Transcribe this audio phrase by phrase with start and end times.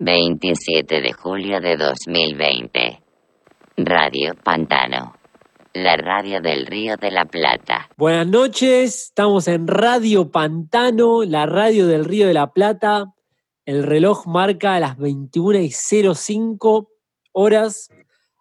[0.00, 3.02] 27 de julio de 2020.
[3.78, 5.16] Radio Pantano.
[5.74, 7.88] La radio del Río de la Plata.
[7.96, 13.12] Buenas noches, estamos en Radio Pantano, la radio del Río de la Plata.
[13.64, 16.90] El reloj marca las 21 y 05
[17.32, 17.88] horas.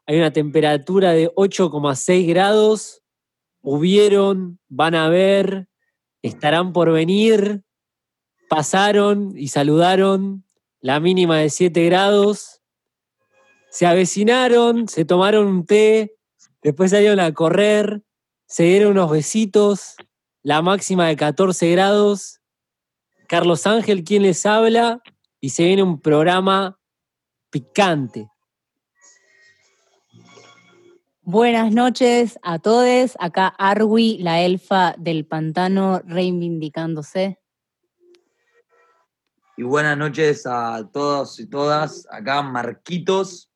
[0.06, 3.02] Hay una temperatura de 8,6 grados.
[3.62, 5.68] Hubieron, van a ver,
[6.22, 7.64] estarán por venir,
[8.48, 10.47] pasaron y saludaron
[10.82, 12.62] la mínima de 7 grados.
[13.70, 16.16] Se avecinaron, se tomaron un té,
[16.62, 18.04] después salieron a correr,
[18.46, 19.96] se dieron unos besitos,
[20.44, 22.40] la máxima de 14 grados.
[23.28, 25.02] Carlos Ángel, quien les habla,
[25.42, 26.80] y se viene un programa
[27.50, 28.30] picante.
[31.22, 33.18] Buenas noches a todos.
[33.20, 37.38] Acá Arwi, la elfa del pantano, reivindicándose.
[39.60, 42.08] Y buenas noches a todos y todas.
[42.12, 43.50] Acá Marquitos.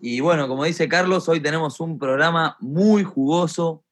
[0.00, 3.84] Y bueno, como dice Carlos, hoy tenemos un programa muy jugoso.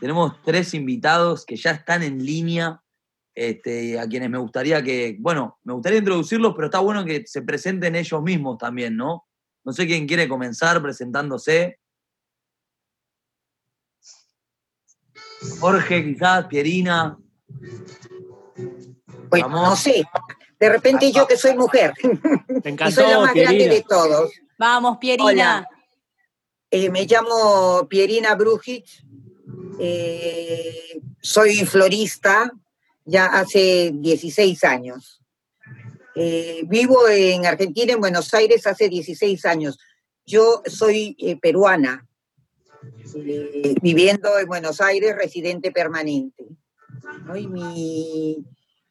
[0.00, 2.82] Tenemos tres invitados que ya están en línea,
[3.34, 7.40] este, a quienes me gustaría que, bueno, me gustaría introducirlos, pero está bueno que se
[7.40, 9.26] presenten ellos mismos también, ¿no?
[9.64, 11.78] No sé quién quiere comenzar presentándose.
[15.58, 17.16] Jorge, quizás, Pierina.
[19.30, 20.04] Bueno, no sé.
[20.58, 21.92] De repente yo que soy mujer.
[22.02, 24.32] Me y soy la más grande de todos.
[24.58, 25.26] Vamos, Pierina.
[25.26, 25.68] Hola.
[26.70, 28.84] Eh, me llamo Pierina Brujic.
[29.80, 32.52] Eh, soy florista
[33.04, 35.22] ya hace 16 años.
[36.14, 39.78] Eh, vivo en Argentina, en Buenos Aires, hace 16 años.
[40.26, 42.06] Yo soy peruana,
[43.80, 46.44] viviendo en Buenos Aires, residente permanente.
[47.24, 47.34] ¿no?
[47.34, 48.44] Y mi,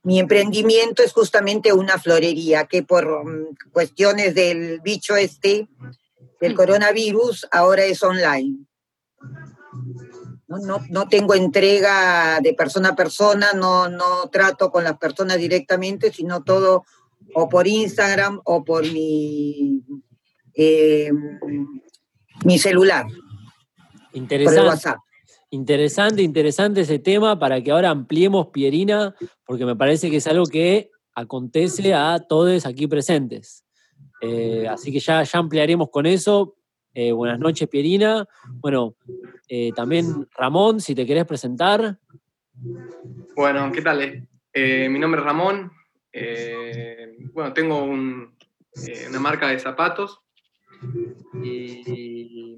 [0.07, 3.25] mi emprendimiento es justamente una florería que por
[3.73, 5.67] cuestiones del bicho este,
[6.39, 8.55] del coronavirus, ahora es online.
[10.47, 15.39] No, no, no, tengo entrega de persona a persona, no, no trato con las personas
[15.39, 16.85] directamente, sino todo
[17.33, 19.83] o por Instagram o por mi,
[20.53, 21.11] eh,
[22.45, 23.07] mi celular.
[24.13, 24.61] Interesante.
[24.61, 24.99] Por WhatsApp.
[25.49, 29.15] Interesante, interesante ese tema para que ahora ampliemos Pierina,
[29.45, 33.65] porque me parece que es algo que acontece a todos aquí presentes.
[34.21, 36.57] Eh, así que ya, ya ampliaremos con eso.
[36.93, 38.27] Eh, buenas noches, Pierina.
[38.55, 38.95] Bueno,
[39.47, 41.97] eh, también Ramón, si te querés presentar.
[43.35, 44.27] Bueno, ¿qué tal?
[44.53, 45.71] mi nombre es Ramón.
[47.31, 48.35] bueno, tengo un,
[49.07, 50.19] una marca de zapatos
[51.43, 52.55] y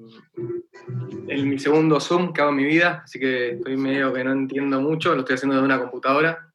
[1.28, 4.32] en mi segundo Zoom que hago en mi vida, así que estoy medio que no
[4.32, 6.52] entiendo mucho, lo estoy haciendo desde una computadora,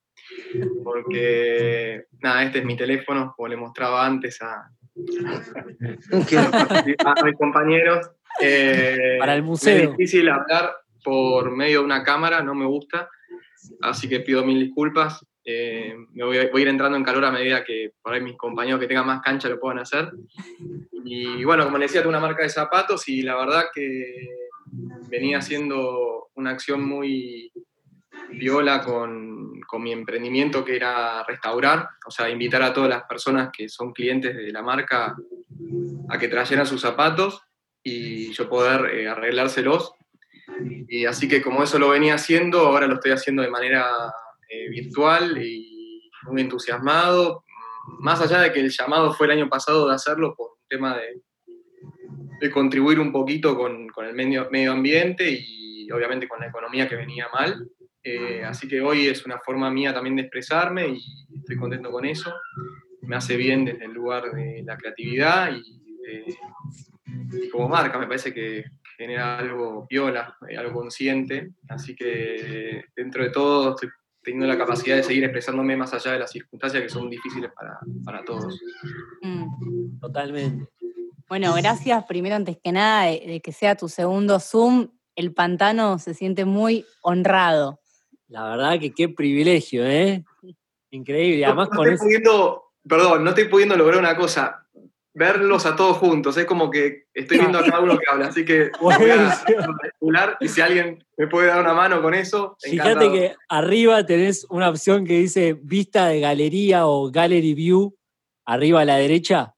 [0.83, 4.71] porque nada, este es mi teléfono, como le mostraba antes a,
[7.05, 8.11] a mis compañeros.
[8.41, 9.91] Eh, Para el museo.
[9.91, 13.09] Es difícil hablar por medio de una cámara, no me gusta,
[13.83, 15.25] así que pido mil disculpas.
[15.45, 18.81] Eh, me voy a, ir entrando en calor a medida que por ahí mis compañeros
[18.81, 20.11] que tengan más cancha lo puedan hacer.
[21.05, 24.49] Y bueno, como les decía, tengo una marca de zapatos y la verdad que
[25.11, 27.53] venía haciendo una acción muy
[28.31, 33.51] viola con, con, mi emprendimiento que era restaurar, o sea, invitar a todas las personas
[33.53, 35.15] que son clientes de la marca
[36.09, 37.43] a que trajeran sus zapatos
[37.83, 39.93] y yo poder eh, arreglárselos.
[40.89, 43.87] Y así que como eso lo venía haciendo, ahora lo estoy haciendo de manera
[44.55, 47.45] eh, virtual y muy entusiasmado,
[47.99, 50.97] más allá de que el llamado fue el año pasado de hacerlo por un tema
[50.97, 51.21] de,
[52.41, 56.89] de contribuir un poquito con, con, el medio, medio ambiente y obviamente con la economía
[56.89, 57.69] que venía mal.
[58.03, 61.01] Eh, así que hoy es una forma mía también de expresarme y
[61.37, 62.35] estoy contento con eso.
[63.03, 68.07] Me hace bien desde el lugar de la creatividad y, de, y como marca me
[68.07, 68.65] parece que
[68.97, 71.51] genera algo viola, algo consciente.
[71.69, 73.89] Así que dentro de todo estoy
[74.25, 77.79] teniendo la capacidad de seguir expresándome más allá de las circunstancias que son difíciles para,
[78.05, 78.59] para todos.
[79.23, 80.01] Mm.
[80.01, 80.69] Totalmente.
[81.29, 84.89] Bueno, gracias primero antes que nada de, de, que sea tu segundo Zoom.
[85.15, 87.81] El pantano se siente muy honrado.
[88.29, 90.25] La verdad que qué privilegio, ¿eh?
[90.91, 91.45] Increíble.
[91.45, 94.64] Además no, con estoy pudiendo, perdón, no estoy pudiendo lograr una cosa.
[95.15, 96.37] Verlos a todos juntos.
[96.37, 98.27] Es como que estoy viendo a cada uno que habla.
[98.27, 102.57] Así que voy a y si alguien me puede dar una mano con eso.
[102.61, 103.13] Fíjate encantado.
[103.13, 107.97] que arriba tenés una opción que dice vista de galería o gallery view,
[108.45, 109.55] arriba a la derecha.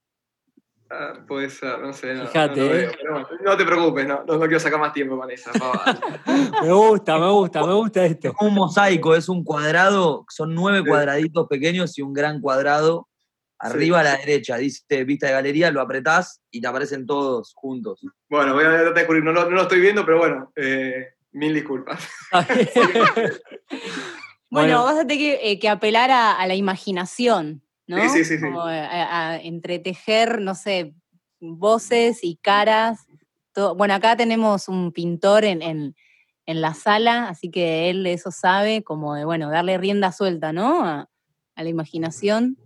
[0.88, 2.14] Ah, puede ser, no sé.
[2.14, 2.90] No, Fíjate, no, ¿eh?
[3.02, 5.50] bueno, no, te preocupes, no, no, quiero sacar más tiempo con esa.
[6.62, 8.28] me gusta, me gusta, me gusta esto.
[8.28, 10.88] Es un mosaico, es un cuadrado, son nueve sí.
[10.88, 13.08] cuadraditos pequeños y un gran cuadrado.
[13.58, 18.00] Arriba a la derecha, dice vista de galería, lo apretás y te aparecen todos juntos.
[18.28, 21.14] Bueno, voy a tratar de descubrir, no lo, no lo estoy viendo, pero bueno, eh,
[21.32, 22.06] mil disculpas.
[24.48, 24.84] Bueno, Bueno.
[24.84, 28.00] vas a tener que, eh, que apelar a, a la imaginación, ¿no?
[28.08, 28.44] Sí, sí, sí, sí.
[28.44, 30.94] Como a, a entretejer, no sé,
[31.40, 33.06] voces y caras.
[33.52, 33.74] todo.
[33.74, 35.96] Bueno, acá tenemos un pintor en, en-
[36.48, 40.84] en la sala, así que él eso sabe, como de, bueno, darle rienda suelta, ¿no?
[40.86, 41.10] A,
[41.56, 42.56] a la imaginación.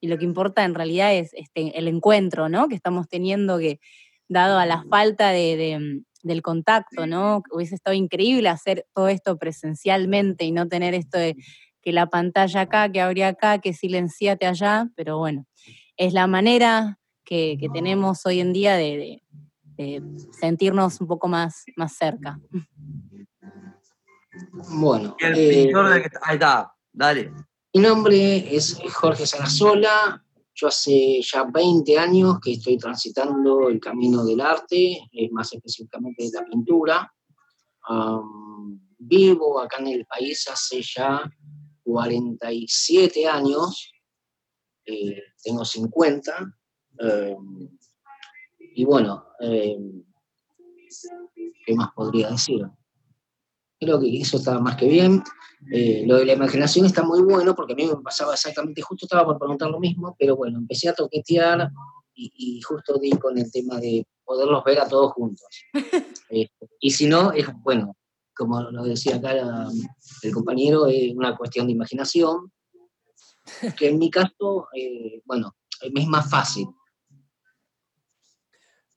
[0.00, 2.68] Y lo que importa en realidad es este, el encuentro, ¿no?
[2.68, 3.80] Que estamos teniendo que,
[4.28, 7.42] dado a la falta de, de, del contacto, ¿no?
[7.50, 11.34] Hubiese estado increíble hacer todo esto presencialmente y no tener esto de
[11.80, 15.46] que la pantalla acá, que abrí acá, que silenciate allá, pero bueno,
[15.96, 19.22] es la manera que, que tenemos hoy en día de, de-
[19.78, 20.02] de
[20.32, 22.40] sentirnos un poco más, más cerca.
[24.70, 27.32] Bueno, Y el eh, pintor del que está- Ahí está, dale.
[27.74, 30.24] Mi nombre es Jorge Sarasola.
[30.54, 36.24] Yo hace ya 20 años que estoy transitando el camino del arte, eh, más específicamente
[36.24, 37.14] de la pintura.
[38.98, 41.22] Vivo acá en el país hace ya
[41.84, 43.92] 47 años,
[44.84, 46.54] eh, tengo 50.
[47.00, 47.78] em,
[48.74, 50.02] y bueno, em,
[51.64, 52.66] ¿qué más podría decir?
[53.80, 55.22] Creo que eso está más que bien.
[55.72, 59.06] Eh, lo de la imaginación está muy bueno porque a mí me pasaba exactamente, justo
[59.06, 61.70] estaba por preguntar lo mismo, pero bueno, empecé a toquetear
[62.14, 65.46] y, y justo di con el tema de poderlos ver a todos juntos.
[66.30, 66.46] Eh,
[66.78, 67.96] y si no, es bueno,
[68.36, 69.70] como lo decía acá la-
[70.22, 72.52] el compañero, es una cuestión de imaginación,
[73.78, 76.68] que en mi caso, eh, bueno, es más fácil.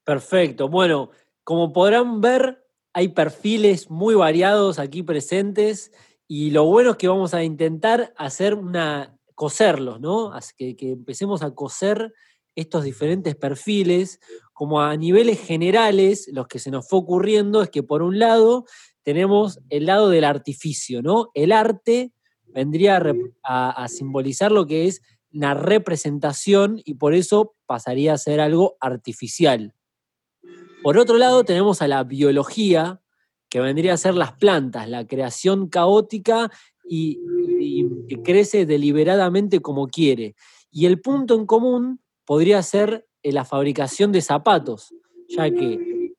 [0.03, 0.67] Perfecto.
[0.67, 1.11] Bueno,
[1.45, 2.60] como podrán ver,
[2.93, 5.91] hay perfiles muy variados aquí presentes
[6.27, 10.33] y lo bueno es que vamos a intentar hacer una coserlos, ¿no?
[10.33, 12.13] Así que, empecemos a coser
[12.55, 14.19] estos diferentes perfiles,
[14.53, 18.65] como a niveles generales, los que se nos fue ocurriendo es que por un lado
[19.03, 21.31] tenemos el lado del artificio, ¿no?
[21.33, 22.11] El arte
[22.45, 23.01] vendría
[23.43, 25.01] a, a- simbolizar lo que es
[25.33, 29.73] una representación y por eso pasaría a ser algo artificial.
[30.83, 33.01] Por otro lado, tenemos a la biología,
[33.49, 36.49] que vendría a ser las plantas, la creación caótica
[36.89, 37.19] y,
[38.07, 40.35] que crece deliberadamente como quiere.
[40.71, 44.93] Y el punto en común podría ser eh, la fabricación de zapatos,
[45.29, 46.13] ya que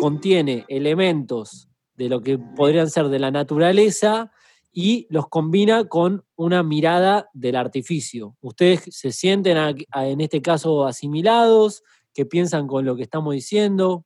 [0.00, 4.32] contiene elementos de lo que podrían ser de la naturaleza
[4.72, 8.36] y los combina con una mirada del artificio.
[8.40, 11.82] ¿Ustedes se sienten en este caso asimilados?
[12.14, 14.04] ¿Qué piensan con lo que estamos diciendo?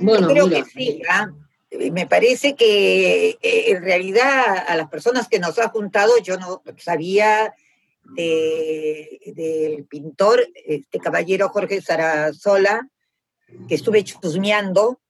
[0.00, 1.30] Bueno, Yo creo mira, que sí, ¿ah?
[1.70, 6.36] Eh, Me parece que eh, en realidad a las personas que nos ha juntado yo
[6.38, 7.54] no sabía
[8.16, 12.88] de- del pintor, este caballero Jorge Sarasola,
[13.68, 15.00] que estuve chusmeando,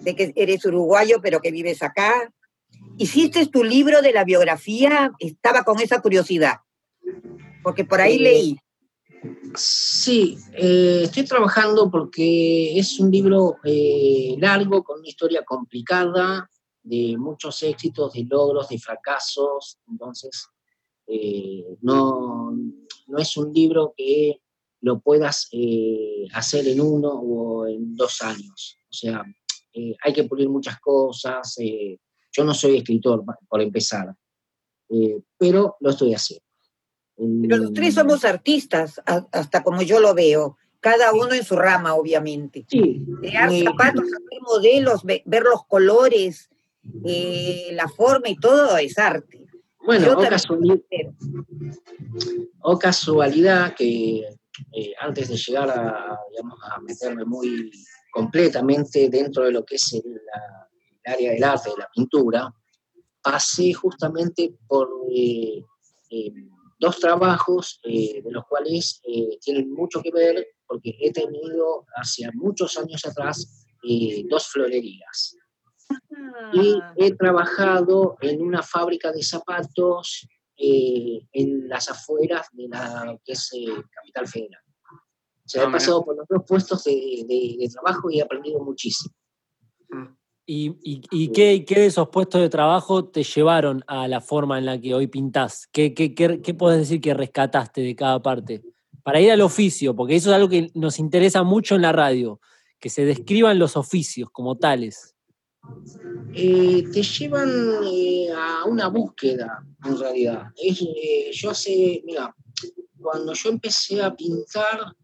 [0.00, 2.32] de que eres uruguayo pero que vives acá.
[2.96, 6.58] Hiciste tu libro de la biografía, estaba con esa curiosidad,
[7.62, 8.56] porque por ahí leí.
[9.54, 16.48] Sí, eh, estoy trabajando porque es un libro eh, largo, con una historia complicada,
[16.82, 19.78] de muchos éxitos, de logros, de fracasos.
[19.88, 20.48] Entonces,
[21.06, 22.52] eh, no,
[23.06, 24.40] no es un libro que
[24.82, 25.50] lo puedas
[26.32, 28.78] hacer en uno o en dos años.
[28.90, 29.22] O sea,
[30.02, 31.56] hay que pulir muchas cosas.
[32.32, 34.14] yo no soy escritor, por empezar,
[35.36, 36.49] pero lo estoy haciendo.
[37.42, 39.00] Pero los tres somos artistas,
[39.32, 42.64] hasta como yo lo veo, cada uno en su rama, obviamente.
[42.68, 46.48] Sí, Crear zapatos, hacer modelos, ve- ver los colores,
[47.04, 49.44] eh, la forma y todo es arte.
[49.84, 50.06] Bueno,
[52.62, 54.20] o, casualidad que
[54.72, 57.70] eh, antes de llegar a, digamos, a meterme muy
[58.12, 60.68] completamente dentro de lo que es el, la-
[61.04, 62.54] el área del arte, de la pintura,
[63.22, 65.62] pasé justamente por eh,
[66.80, 72.28] dos trabajos eh, de los cuales eh, tienen mucho que ver porque he tenido hace
[72.34, 75.36] muchos años atrás eh, dos florerías
[76.52, 83.18] y Ah, he trabajado en una fábrica de zapatos eh, en las afueras de la
[83.24, 84.62] que es eh, Capital Federal.
[85.44, 85.78] O sea, Ah, he mira.
[85.78, 86.92] pasado por los dos puestos de,
[87.26, 89.14] de- de trabajo y he aprendido muchísimo.
[89.88, 90.16] Mm.
[90.52, 94.58] ¿Y, y- y qué, qué de esos puestos de trabajo te llevaron a la forma
[94.58, 95.68] en la que hoy pintás?
[95.70, 98.60] ¿Qué, qué, qué, qué podés decir que rescataste de cada parte?
[99.04, 102.40] Para ir al oficio, porque eso es algo que nos interesa mucho en la radio,
[102.80, 105.14] que se describan los oficios como tales.
[106.34, 107.48] eh, te llevan
[107.84, 110.46] eh, a una búsqueda, en realidad.
[110.60, 112.34] Es, eh, yo hace, mira,
[113.00, 114.96] cuando yo empecé a pintar,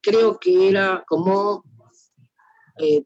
[0.00, 1.64] creo que era como
[2.78, 3.02] eh,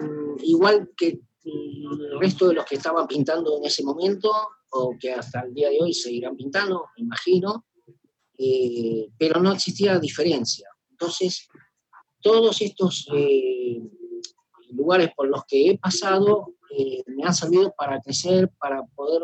[0.00, 4.30] mm, igual que el resto de los que estaban pintando en ese momento,
[4.70, 7.64] o que hasta el día de hoy seguirán pintando, me imagino,
[8.38, 10.68] eh, pero no existía diferencia.
[10.90, 11.48] Entonces,
[12.20, 13.80] todos estos eh,
[14.70, 19.22] lugares por los que he pasado eh, me han servido para crecer, para poder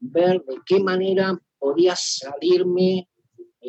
[0.00, 3.08] ver de qué manera podía salirme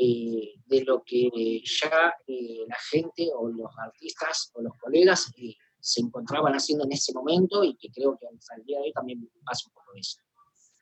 [0.02, 5.56] eh, de lo que ya eh, la gente o los artistas o los colegas eh,
[5.80, 8.94] se encontraban haciendo en ese momento y que creo que hasta el día de hoy
[8.94, 10.18] también pasa un poco eso.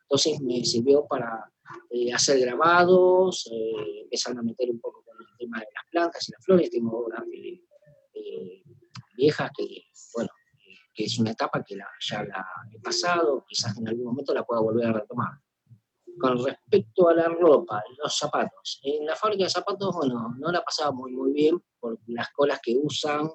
[0.03, 1.51] Entonces me sirvió para
[1.91, 6.29] eh, hacer grabados, eh, empezar a meter un poco con el tema de las plantas
[6.29, 6.69] y las flores.
[6.71, 7.61] Tengo obras de
[9.17, 9.83] viejas que,
[10.15, 10.29] bueno,
[10.65, 14.33] eh, que es una etapa que la- ya la he pasado, quizás en algún momento
[14.33, 15.31] la pueda volver a retomar.
[16.19, 18.79] Con respecto a la ropa, los zapatos.
[18.83, 22.59] En la fábrica de zapatos, bueno, no la pasaba muy, muy bien por las colas
[22.61, 23.29] que usan,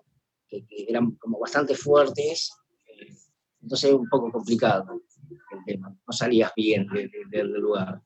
[0.49, 2.51] que, eran como bastante fuertes.
[2.87, 3.15] eh,
[3.61, 5.01] entonces es un poco complicado
[5.53, 5.89] el tema.
[5.91, 8.03] No salías bien de- de- del lugar.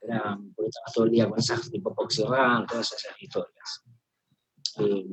[0.00, 3.84] Era, porque estabas todo el día con esas tipo Poxirran, todas esas historias.
[4.78, 5.06] Eh,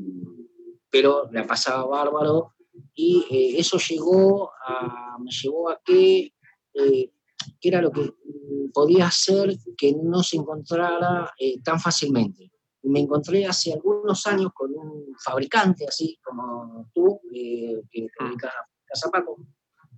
[0.89, 2.55] pero la pasaba bárbaro
[2.93, 6.33] y eh, eso llegó a, me llevó a que,
[6.73, 7.13] eh,
[7.59, 12.51] que era lo que mm, podía hacer que no se encontrara eh, tan fácilmente.
[12.83, 18.51] Me encontré hace algunos años con un fabricante así como tú, eh, que te dedicas
[18.51, 19.35] a fabricar zapatos,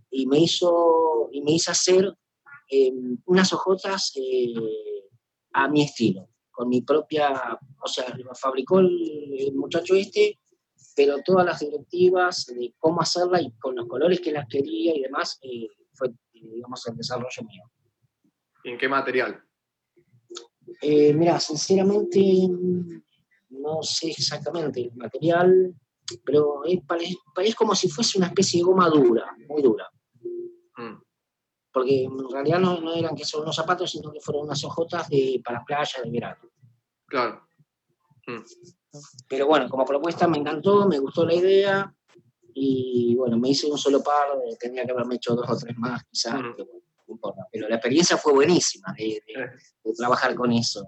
[0.09, 2.13] y me hizo, y me hizo hacer
[2.69, 2.91] eh,
[3.25, 4.13] unas hojotas
[5.53, 10.39] a mi estilo, con mi propia, o sea, lo fabricó el, el muchacho este,
[10.95, 15.01] pero todas las directivas de cómo hacerla y con los colores que las quería y
[15.01, 16.09] demás, eh, fue,
[16.41, 17.63] digamos, el desarrollo mío.
[18.63, 19.43] ¿Y en qué material?
[20.81, 22.19] Eh, mira, sinceramente
[23.49, 25.75] no sé exactamente el material,
[26.23, 29.89] pero es, pare- es como si fuese una especie de goma dura, muy dura.
[30.77, 30.95] Mm,
[31.73, 35.09] Porque en realidad no, no eran que son unos zapatos, sino que fueron unas hojotas
[35.09, 36.41] de, para playa de verano.
[37.05, 37.45] claro.
[39.27, 41.95] Pero bueno, como propuesta me encantó, me gustó la idea
[42.53, 44.27] y bueno, me hice un solo par,
[44.59, 46.53] tenía que haberme hecho dos o tres más quizás, Mm.
[46.55, 47.47] pero bueno, no importa.
[47.51, 49.49] Pero la experiencia fue buenísima de, de-
[49.83, 50.87] de trabajar con eso.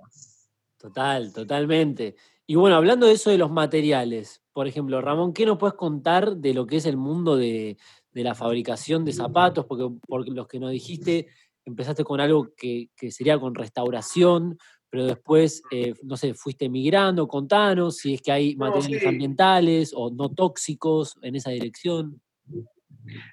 [0.77, 2.15] Total, totalmente.
[2.45, 6.35] Y bueno, hablando de eso de los materiales, por ejemplo, Ramón, ¿qué nos puedes contar
[6.37, 7.77] de lo que es el mundo de,
[8.11, 9.65] de la fabricación de zapatos?
[9.65, 11.27] Porque por los que nos dijiste,
[11.65, 14.57] empezaste con algo que, que sería con restauración,
[14.93, 19.07] pero después, eh, no sé, fuiste migrando, contanos si es que hay No, materiales sí.
[19.07, 22.21] ambientales o no tóxicos en esa dirección.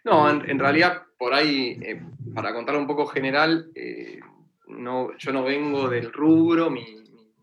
[0.02, 2.02] No, en, en realidad, por ahí, eh,
[2.34, 4.20] para contar un poco general, eh,
[4.68, 7.34] no, yo no vengo del rubro, mi, mi-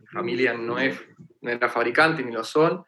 [0.00, 1.00] mi familia no, es,
[1.40, 2.84] no era fabricante ni lo son.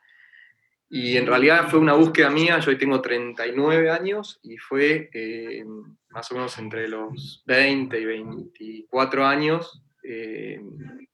[0.91, 5.65] Y en realidad fue una búsqueda mía, yo hoy tengo 39 años y fue eh,
[6.11, 9.83] más o menos entre los 20 y 24 años.
[10.03, 10.61] Eh,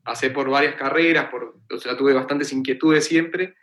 [0.02, 3.54] pasé por varias carreras, por, o sea, tuve bastantes inquietudes siempre.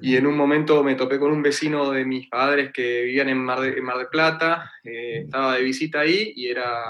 [0.00, 3.38] Y en un momento me topé con un vecino de mis padres que vivían en
[3.38, 6.84] Mar de, en Mar del Plata, eh, estaba de visita ahí y era,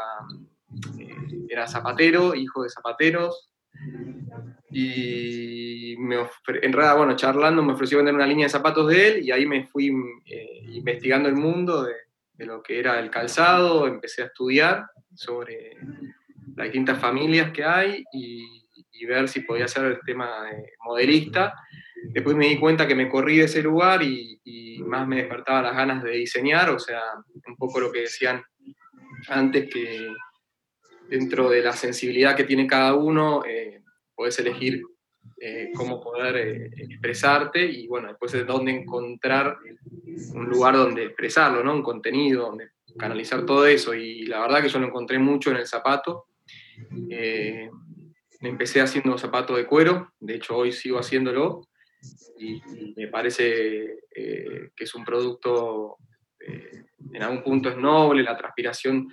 [0.99, 3.51] eh, era zapatero, hijo de zapateros.
[4.71, 9.25] Y me en realidad, bueno, charlando me ofreció vender una línea de zapatos de él
[9.25, 9.95] y ahí me fui
[10.27, 11.95] eh, investigando el mundo de,
[12.33, 15.77] de lo que era el calzado, empecé a estudiar sobre
[16.57, 21.55] las distintas familias que hay y, y ver si podía hacer el tema de modelista.
[22.11, 24.41] Después me di cuenta que me corrí de ese lugar y,
[24.87, 27.01] más me despertaba las ganas de diseñar, o sea,
[27.47, 28.43] un poco lo que decían
[29.29, 30.13] antes que
[31.09, 33.81] dentro de la sensibilidad que tiene cada uno, eh,
[34.15, 34.83] podés elegir
[35.41, 39.57] eh, cómo poder eh, expresarte y bueno, después de dónde encontrar
[40.35, 41.73] un lugar donde expresarlo, ¿no?
[41.73, 45.57] Un contenido, donde canalizar todo eso y la verdad que yo lo encontré mucho en
[45.57, 46.27] el zapato.
[47.11, 47.71] Eh,
[48.41, 51.63] empecé haciendo zapatos de cuero, de hecho hoy sigo haciéndolo
[52.39, 52.61] y,
[52.97, 55.97] me parece eh, que es un producto,
[56.41, 59.09] eh, en algún punto es noble, la transpiración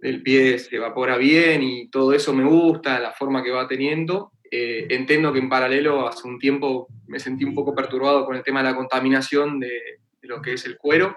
[0.00, 4.32] del pie se evapora bien y todo eso me gusta, la forma que va teniendo.
[4.50, 8.42] Eh, entiendo que en paralelo hace un tiempo me sentí un poco perturbado con el
[8.42, 11.16] tema de la contaminación de, de lo que es el cuero.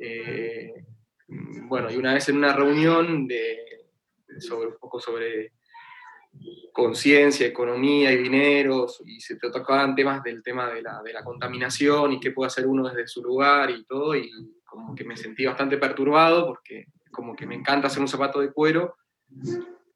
[0.00, 0.72] Eh,
[1.28, 3.81] bueno, y una vez en una reunión de,
[4.40, 5.52] sobre un poco sobre
[6.72, 12.12] conciencia, economía y dineros, y se tocaban temas del tema de la, de la, contaminación
[12.12, 14.30] y qué puede hacer uno desde su lugar y todo, y
[14.64, 18.52] como que me sentí bastante perturbado porque como que me encanta hacer un zapato de
[18.52, 18.96] cuero,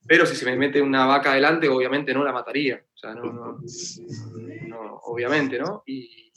[0.06, 3.32] pero si se me mete una vaca adelante, obviamente no la mataría, o sea, no,
[3.32, 3.58] no,
[4.68, 5.82] no obviamente, ¿no?
[5.86, 6.32] Y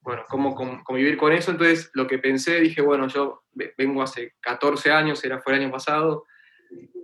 [0.00, 3.42] bueno, cómo convivir con eso, entonces lo que pensé, dije, bueno, yo
[3.76, 6.24] vengo hace 14 años, era fue el año pasado,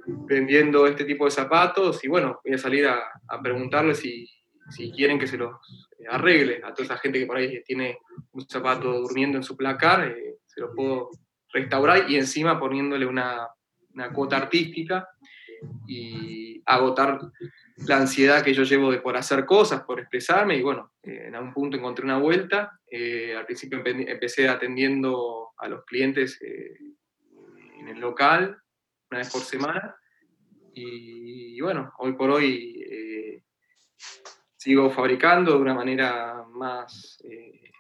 [0.07, 3.11] vendiendo este tipo de zapatos y bueno, voy a salir a,
[3.43, 4.29] preguntarles si,
[4.71, 5.55] si, quieren que se los
[6.09, 6.61] arregle.
[6.65, 7.99] A toda esa gente que por ahí tiene
[8.33, 11.11] un zapato durmiendo en su placar, eh, se lo puedo
[11.53, 13.49] restaurar y encima poniéndole una,
[13.93, 15.09] una, cuota artística
[15.87, 17.21] y agotar
[17.87, 20.57] la ansiedad que yo llevo de por hacer cosas, por expresarme.
[20.57, 22.79] Y bueno, eh, en algún punto encontré una vuelta.
[22.91, 28.59] Eh, al principio empecé atendiendo a los clientes en el local,
[29.15, 29.97] una vez por semana.
[30.75, 33.43] Y, bueno, hoy por hoy eh,
[34.57, 37.71] sigo fabricando de una manera más, eh,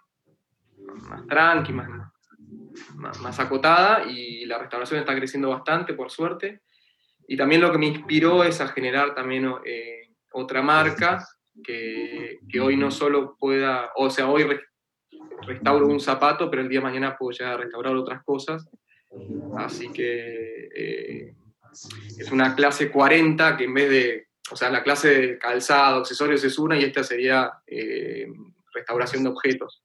[0.78, 1.88] más tranqui, más,
[3.20, 6.62] más, acotada y la restauración está creciendo bastante, por suerte.
[7.26, 11.26] Y también lo que me inspiró es a generar también eh, otra marca
[11.64, 14.46] que, que, hoy no solo pueda, o sea, hoy
[15.42, 18.70] restauro un zapato, pero el día de mañana puedo ya restaurar otras cosas
[19.56, 21.34] Así que eh,
[22.18, 26.44] es una clase 40 que en vez de, o sea, la clase de calzado, accesorios
[26.44, 28.26] es una y esta sería eh,
[28.72, 29.82] restauración de objetos.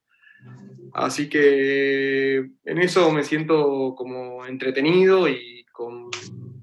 [0.93, 6.09] Así que en eso me siento como entretenido y con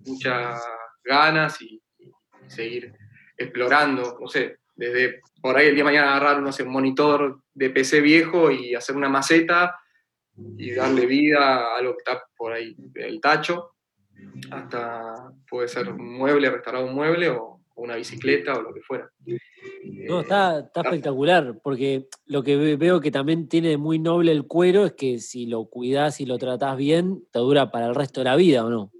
[0.04, 0.62] muchas
[1.04, 1.80] ganas y,
[2.48, 2.92] seguir
[3.36, 7.40] explorando, no sé, desde por ahí el día de mañana agarrar no sé, un monitor
[7.54, 9.80] de PC viejo y hacer una maceta
[10.58, 13.72] y darle vida a lo que está por ahí, el tacho,
[14.50, 19.10] hasta puede ser un mueble, restaurar un mueble o una bicicleta o lo que fuera.
[19.84, 24.86] No, está, está espectacular, porque lo que veo que también tiene muy noble el cuero
[24.86, 28.24] es que si lo cuidas y lo tratás bien, te dura para el resto de
[28.24, 28.92] la vida, ¿o no?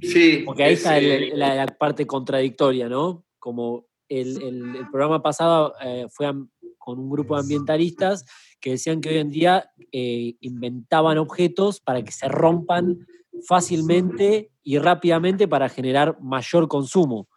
[0.00, 0.42] Sí.
[0.44, 3.24] Porque ahí está la, parte contradictoria, ¿no?
[3.38, 6.32] Como el, el, programa pasado eh, fue
[6.78, 8.24] con un grupo de ambientalistas
[8.64, 13.06] que decían que hoy en día eh, inventaban objetos para que se rompan
[13.46, 17.28] fácilmente y rápidamente para generar mayor consumo.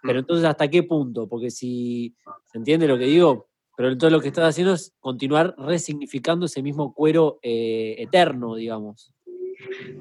[0.00, 0.20] Pero mm.
[0.20, 1.28] entonces, ¿hasta qué punto?
[1.28, 5.54] Porque si se entiende lo que digo, pero entonces lo que estás haciendo es continuar
[5.58, 9.12] resignificando ese mismo cuero eh, eterno, digamos.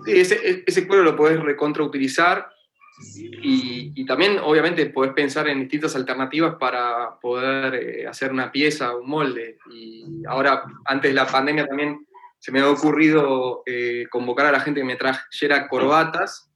[0.06, 2.48] Sí, ese, ese, cuero lo podés recontrautilizar
[3.00, 9.10] y, también, obviamente, podés pensar en distintas alternativas para poder eh, hacer una pieza, un
[9.10, 9.58] molde.
[9.72, 12.06] Y ahora, antes de la pandemia, también
[12.38, 16.52] se me ha ocurrido eh, convocar a la gente que me trajera corbatas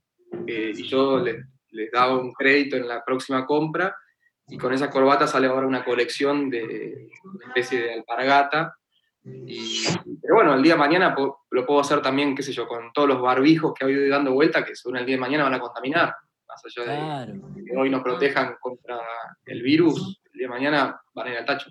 [0.45, 1.45] eh, y yo les,
[1.91, 3.95] daba un crédito en la próxima compra.
[4.47, 8.78] Y con esas corbatas sale ahora una colección de una especie de alpargata.
[9.23, 9.84] Y,
[10.21, 11.15] pero bueno, el día de mañana
[11.52, 14.32] lo puedo hacer también, qué sé yo, con todos los barbijos que ha ido dando
[14.32, 16.15] vuelta, que según el día de mañana van a contaminar
[16.65, 18.99] allá de que hoy nos protejan contra
[19.45, 21.69] el virus, el día de mañana van a ir al tacho.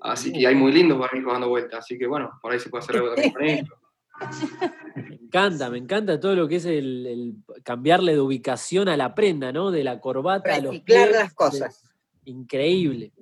[0.00, 2.84] Así que hay muy lindos barbijos dando vueltas, así que bueno, por ahí se puede
[2.84, 3.74] hacer algo también con esto.
[4.96, 9.52] Me encanta, me encanta todo lo que es el, cambiarle de ubicación a la prenda,
[9.52, 9.70] ¿no?
[9.70, 11.84] De la corbata a los pies, las cosas.
[12.24, 13.12] increíble.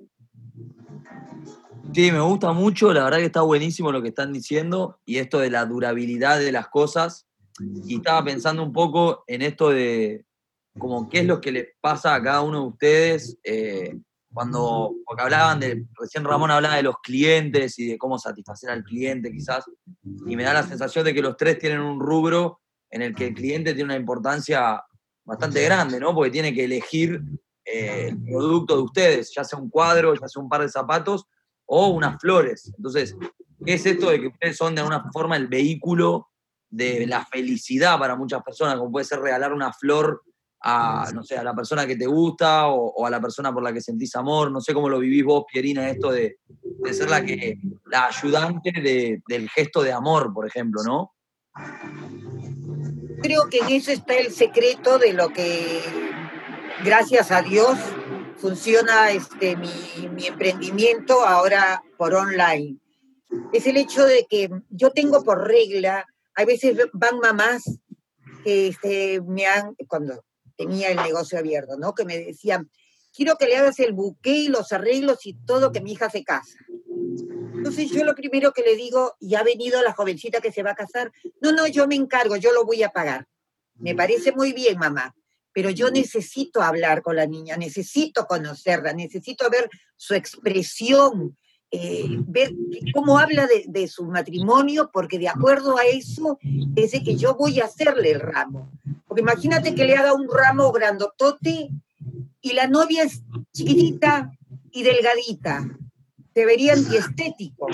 [1.93, 5.39] Sí, me gusta mucho, la verdad que está buenísimo lo que están diciendo y esto
[5.39, 7.27] de la durabilidad de las cosas.
[7.85, 10.25] Y estaba pensando un poco en esto de,
[10.79, 13.95] como qué es lo que le pasa a cada uno de ustedes eh,
[14.33, 18.83] cuando, porque hablaban de, recién Ramón hablaba de los clientes y de cómo satisfacer al
[18.83, 19.65] cliente quizás,
[20.25, 22.61] y me da la sensación de que los tres tienen un rubro
[22.91, 24.83] en el que el cliente tiene una importancia
[25.23, 26.13] bastante grande, ¿no?
[26.13, 27.21] Porque tiene que elegir
[27.65, 31.25] eh, el producto de ustedes, ya sea un cuadro, ya sea un par de zapatos
[31.65, 32.71] o unas flores.
[32.77, 33.15] Entonces,
[33.65, 36.29] ¿qué es esto de que ustedes son de alguna forma el vehículo
[36.69, 40.23] de la felicidad para muchas personas, como puede ser regalar una flor
[40.61, 43.73] a, no sé, a la persona que te gusta o, a la persona por la
[43.73, 44.51] que sentís amor.
[44.51, 46.37] No sé cómo lo vivís vos, Pierina, esto de,
[46.91, 48.71] ser la, que, la ayudante
[49.27, 51.13] del gesto de amor, por ejemplo, ¿no?
[53.21, 55.81] Creo que en eso está el secreto de lo que,
[56.83, 57.77] gracias a Dios,
[58.37, 62.77] funciona este, mi, mi emprendimiento ahora por online.
[63.53, 67.63] Es el hecho de que yo tengo por regla, a veces van mamás
[68.43, 70.23] que este, me han, cuando
[70.59, 71.95] tenía el negocio abierto, ¿no?
[71.95, 72.69] Que me decían,
[73.15, 76.25] quiero que le hagas el buque y los arreglos y todo, que mi hija se
[76.25, 76.57] casa.
[77.55, 80.71] Entonces yo lo primero que le digo, y ha venido la jovencita que se va
[80.71, 83.25] a casar, no, no, yo me encargo, yo lo voy a pagar.
[83.75, 85.15] Me parece muy bien, mamá,
[85.53, 91.37] pero yo necesito hablar con la niña, necesito conocerla, necesito ver su expresión,
[91.71, 92.51] eh, ver
[92.93, 96.37] cómo habla de, de, su matrimonio, porque de acuerdo a eso
[96.75, 98.69] es de que yo voy a hacerle el ramo.
[99.09, 101.71] Porque imagínate que le haga un ramo grandotote
[102.41, 104.31] y la novia es chiquitita
[104.71, 105.67] y delgadita.
[106.35, 107.67] Se vería antiestético.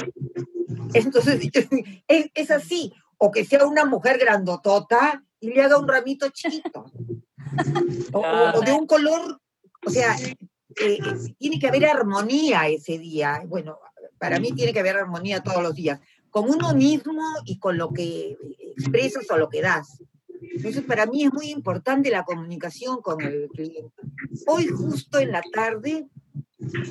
[0.94, 1.42] Entonces,
[2.08, 2.94] es, así.
[3.18, 6.86] O que sea una mujer grandotota y le haga un ramito chiquito.
[8.14, 9.42] O, o, de un color,
[9.86, 10.16] o sea,
[10.82, 11.00] eh,
[11.38, 13.42] tiene que haber armonía ese día.
[13.46, 13.78] Bueno,
[14.18, 17.92] para mí tiene que haber armonía todos los días, con uno mismo y con lo
[17.92, 18.38] que
[18.78, 20.02] expresas o lo que das.
[20.56, 23.92] Entonces, para mí es muy importante la comunicación con el cliente.
[24.48, 26.08] Hoy, justo en la tarde,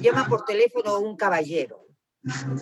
[0.03, 1.87] llama por teléfono un caballero.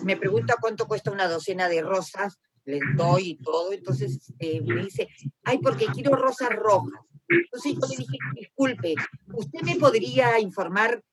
[0.05, 3.73] Me pregunta cuánto cuesta una docena de rosas, le doy y todo.
[3.73, 5.09] Entonces eh, me dice,
[5.43, 7.01] ay, porque quiero rosas rojas.
[7.27, 8.95] Entonces yo le dije, disculpe,
[9.33, 11.03] ¿usted me podría informar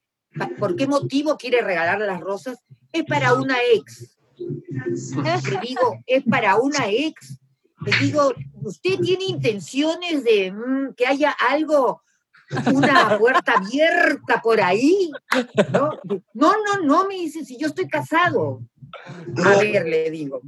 [0.58, 2.58] por qué motivo quiere regalar las rosas?
[2.92, 4.16] Es para una ex.
[4.36, 7.39] Le digo, es para una ex.
[7.84, 12.02] Le digo, ¿usted tiene intenciones de mmm, que haya algo,
[12.66, 15.10] una puerta abierta por ahí?
[15.72, 15.90] No,
[16.34, 18.60] no, no, no, me dice, si yo estoy casado.
[19.44, 20.42] A ver, le digo.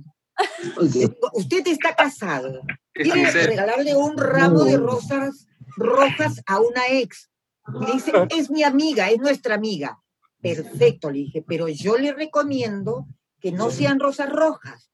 [1.34, 2.62] Usted está casado.
[2.92, 7.30] Quiere regalarle un ramo de rosas rojas a una ex.
[7.66, 9.98] Me dice, es mi amiga, es nuestra amiga.
[10.40, 13.06] Perfecto, le dije, pero yo le recomiendo
[13.40, 14.90] que no sean rosas rojas,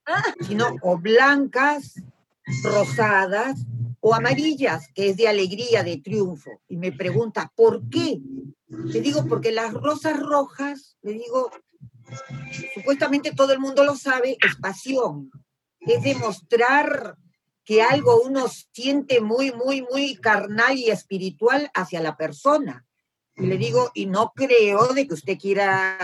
[0.46, 1.94] sino o blancas,
[2.62, 3.60] rosadas
[4.00, 6.62] o amarillas, que es de alegría, de triunfo.
[6.68, 8.20] Y me pregunta, ¿por qué?
[8.68, 11.50] Le digo, porque las rosas rojas, le digo,
[12.74, 15.30] supuestamente todo el mundo lo sabe, es pasión.
[15.80, 17.16] Es demostrar
[17.64, 22.86] que algo uno siente muy, muy, muy carnal y espiritual hacia la persona.
[23.36, 25.98] Y le digo, y no creo de que usted quiera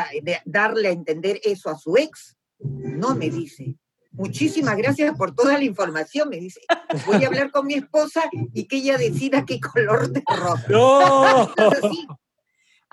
[0.45, 2.37] darle a entender eso a su ex.
[2.59, 3.77] No, me dice.
[4.15, 6.61] Muchísimas gracias por toda la información, me dice.
[7.07, 8.23] Voy a hablar con mi esposa
[8.53, 10.67] y que ella decida qué color de rosa.
[10.69, 11.43] ¡No!
[11.57, 12.07] Así,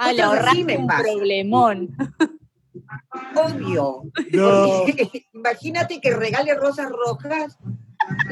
[0.04, 1.96] Ah, le ahorraste un problemón.
[3.36, 4.04] obvio.
[4.32, 4.84] No.
[4.86, 7.56] Porque imagínate que regale rosas rojas,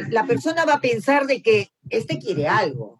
[0.10, 3.00] la persona va a pensar de que este quiere algo.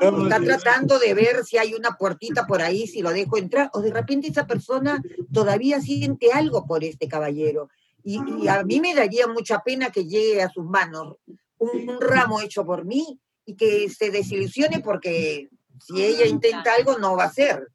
[0.00, 3.82] Está tratando de ver si hay una puertita por ahí, si lo dejo entrar, o
[3.82, 7.68] de repente esa persona todavía siente algo por este caballero.
[8.02, 11.16] Y, y a mí me daría mucha pena que llegue a sus manos
[11.58, 15.48] un, un ramo hecho por mí y que se desilusione porque
[15.80, 17.68] si ella intenta algo no va a ser.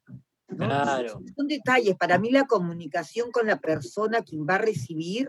[0.48, 0.66] ¿no?
[0.66, 1.20] Claro.
[1.36, 1.96] Son detalles.
[1.96, 5.28] Para mí la comunicación con la persona quien va a recibir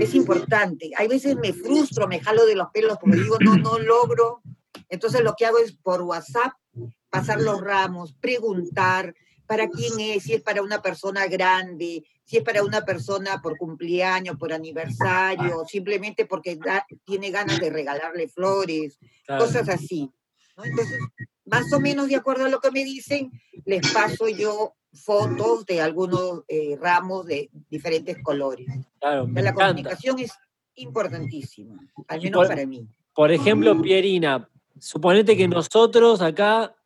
[0.00, 0.90] es importante.
[0.96, 4.42] Hay veces me frustro, me jalo de los pelos porque digo, no, no logro.
[4.88, 6.52] Entonces lo que hago es por WhatsApp
[7.08, 9.14] pasar los ramos, preguntar
[9.46, 13.56] para quién es, si es para una persona grande, si es para una persona por
[13.58, 19.44] cumpleaños, por aniversario, simplemente porque da- tiene ganas de regalarle flores, Claro.
[19.44, 20.08] cosas así.
[20.56, 20.64] ¿no?
[20.64, 21.00] Entonces,
[21.44, 23.32] más o menos de acuerdo a lo que me dicen,
[23.64, 28.68] les paso yo fotos de algunos eh, ramos de diferentes colores.
[29.00, 29.66] Claro, me La encanta.
[29.72, 30.30] comunicación es
[30.76, 32.86] importantísima, al menos por- para mí.
[33.12, 36.76] Por ejemplo, Pierina, suponete que nosotros acá,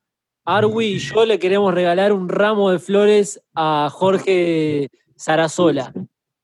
[0.47, 5.93] Arwi y yo le queremos regalar un ramo de flores a Jorge Sarasola.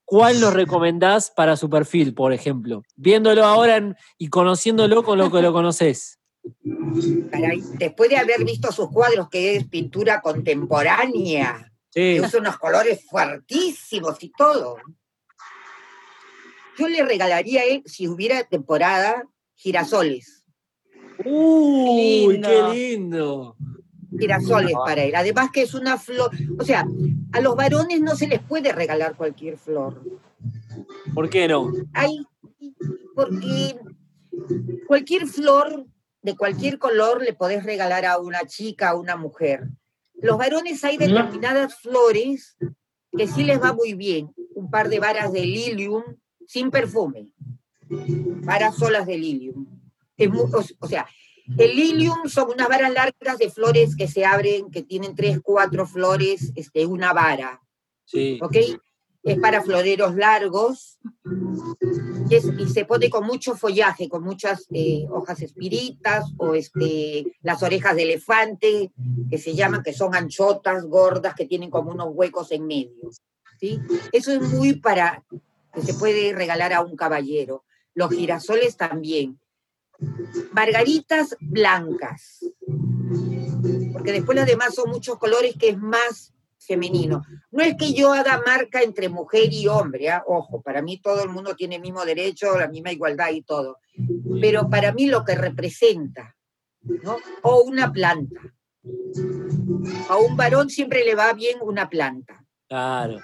[0.04, 2.82] ¿Cuál nos recomendás para su perfil, por ejemplo?
[2.96, 6.18] Viéndolo ahora en- y conociéndolo con lo que lo conoces.
[7.78, 13.04] Después de haber visto sus cuadros, que es pintura contemporánea, Sí, que usa unos colores
[13.08, 14.76] fuertísimos y todo.
[16.78, 20.44] Yo le regalaría a él, si hubiera temporada, girasoles.
[21.24, 22.48] ¡Uy, lindo.
[22.48, 23.56] qué lindo!
[24.18, 25.14] Girasoles para él.
[25.14, 26.86] Además que es una flor, o sea,
[27.32, 30.02] a los varones no se les puede regalar cualquier flor.
[31.14, 31.72] ¿Por qué no?
[31.92, 32.26] Hay,
[33.14, 33.76] porque
[34.86, 35.86] cualquier flor
[36.22, 39.68] de cualquier color le podés regalar a una chica, a una mujer.
[40.14, 42.56] Los varones hay determinadas flores
[43.16, 44.30] que sí les va muy bien.
[44.54, 46.02] Un par de varas de lilium
[46.46, 47.32] sin perfume.
[47.88, 49.66] Varas solas de lilium.
[50.16, 51.06] Es o, o sea,
[51.58, 55.86] el lilium son unas varas largas de flores que se abren, que tienen tres, cuatro
[55.86, 57.60] flores, este, una vara.
[58.04, 58.38] Sí.
[58.42, 58.56] ¿ok?
[59.22, 60.98] Es para floreros largos
[62.30, 67.26] y, es- y se pone con mucho follaje, con muchas eh, hojas espiritas o este,
[67.42, 68.90] las orejas de elefante,
[69.28, 73.10] que se llaman, que son anchotas, gordas, que tienen como unos huecos en medio.
[73.60, 73.78] ¿sí?
[74.12, 75.22] Eso es muy para
[75.74, 77.64] que se puede regalar a un caballero.
[77.94, 79.38] Los girasoles también.
[80.52, 82.40] Margaritas blancas.
[83.92, 87.22] porque después las demás son muchos colores que es más femenino.
[87.50, 90.22] No es que yo haga marca entre mujer y hombre, ¿ah?
[90.26, 93.78] ojo, para mí todo el mundo tiene el mismo derecho, la misma igualdad y todo,
[94.40, 96.36] pero para mí lo que representa,
[96.82, 97.16] ¿no?
[97.42, 98.40] O una planta.
[100.08, 102.44] A un varón siempre le va bien una planta.
[102.68, 103.18] Claro,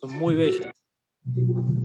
[0.00, 0.74] son muy bellas.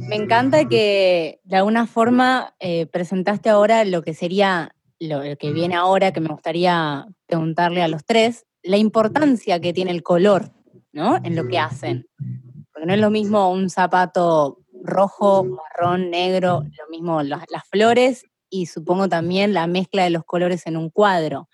[0.08, 5.76] Me encanta que de alguna forma eh, presentaste ahora lo que sería lo que viene
[5.76, 10.52] ahora, que me gustaría preguntarle a los tres, la importancia que tiene el color,
[10.92, 11.18] ¿no?
[11.24, 12.08] En lo que hacen.
[12.72, 18.68] Porque no es lo mismo un zapato rojo, marrón, negro, lo mismo las, flores y
[18.68, 21.50] supongo también la mezcla de los colores en un cuadro.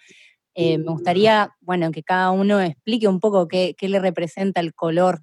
[0.53, 5.21] Eh, me gustaría, bueno, que cada uno explique un poco qué, le representa el color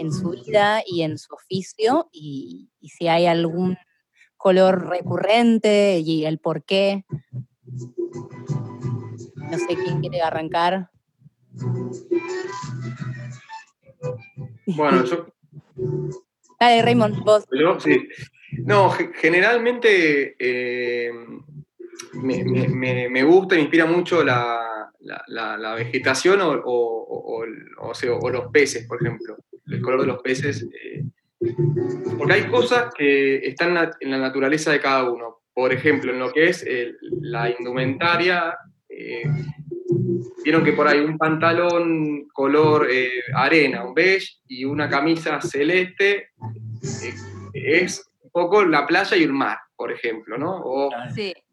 [0.00, 3.76] en su vida y en su oficio y, y si hay algún
[4.36, 7.04] color recurrente y el por qué.
[9.36, 10.90] No sé quién quiere arrancar.
[14.66, 15.26] Bueno, yo.
[16.60, 17.44] Dale, Raymond, vos.
[17.78, 18.08] sí.
[18.64, 21.12] No, generalmente eh,
[22.14, 24.92] me, gusta, me inspira mucho la,
[25.76, 27.44] vegetación o,
[28.30, 29.36] los peces, por ejemplo.
[29.70, 30.62] El color de los peces.
[30.62, 31.04] Eh,
[32.18, 35.38] porque hay cosas que están en la naturaleza de cada uno.
[35.54, 36.64] Por ejemplo, en lo que es
[37.20, 38.56] la indumentaria,
[38.88, 39.22] eh,
[40.44, 46.28] vieron que por ahí un pantalón color eh, arena, un beige, y una camisa celeste,
[47.52, 50.56] es un poco la playa y el mar, por ejemplo, ¿no?
[50.56, 50.90] O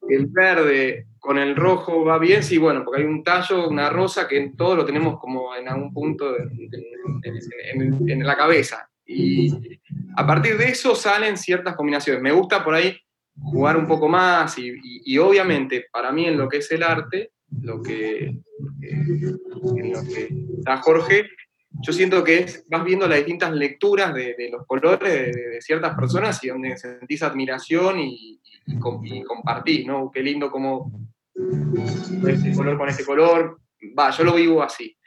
[0.09, 4.27] el verde con el rojo va bien, sí, bueno, porque hay un tallo, una rosa
[4.27, 8.89] que todo lo tenemos como en algún punto en, la cabeza.
[9.05, 9.79] Y
[10.15, 12.21] a partir de eso salen ciertas combinaciones.
[12.21, 12.97] Me gusta por ahí
[13.39, 17.81] jugar un poco más y obviamente para mí en lo que es el arte, lo
[17.81, 18.39] que, eh,
[18.81, 21.29] en lo que está Jorge,
[21.81, 26.43] yo siento que es, vas viendo las distintas lecturas de, los colores de, ciertas personas
[26.43, 28.39] y donde sentís admiración y,
[29.25, 30.11] compartís, ¿no?
[30.11, 30.91] Qué lindo como
[32.27, 33.61] este color con este color.
[33.97, 34.97] Va, yo lo vivo así,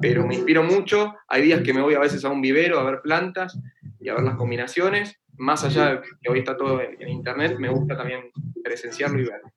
[0.00, 1.14] pero me inspiro mucho.
[1.28, 3.58] Hay días que me voy a veces a un vivero a ver plantas
[4.00, 5.20] y a ver las combinaciones.
[5.36, 8.30] Más allá de que hoy está todo en, en internet, me gusta también
[8.62, 9.52] presenciarlo y verlo.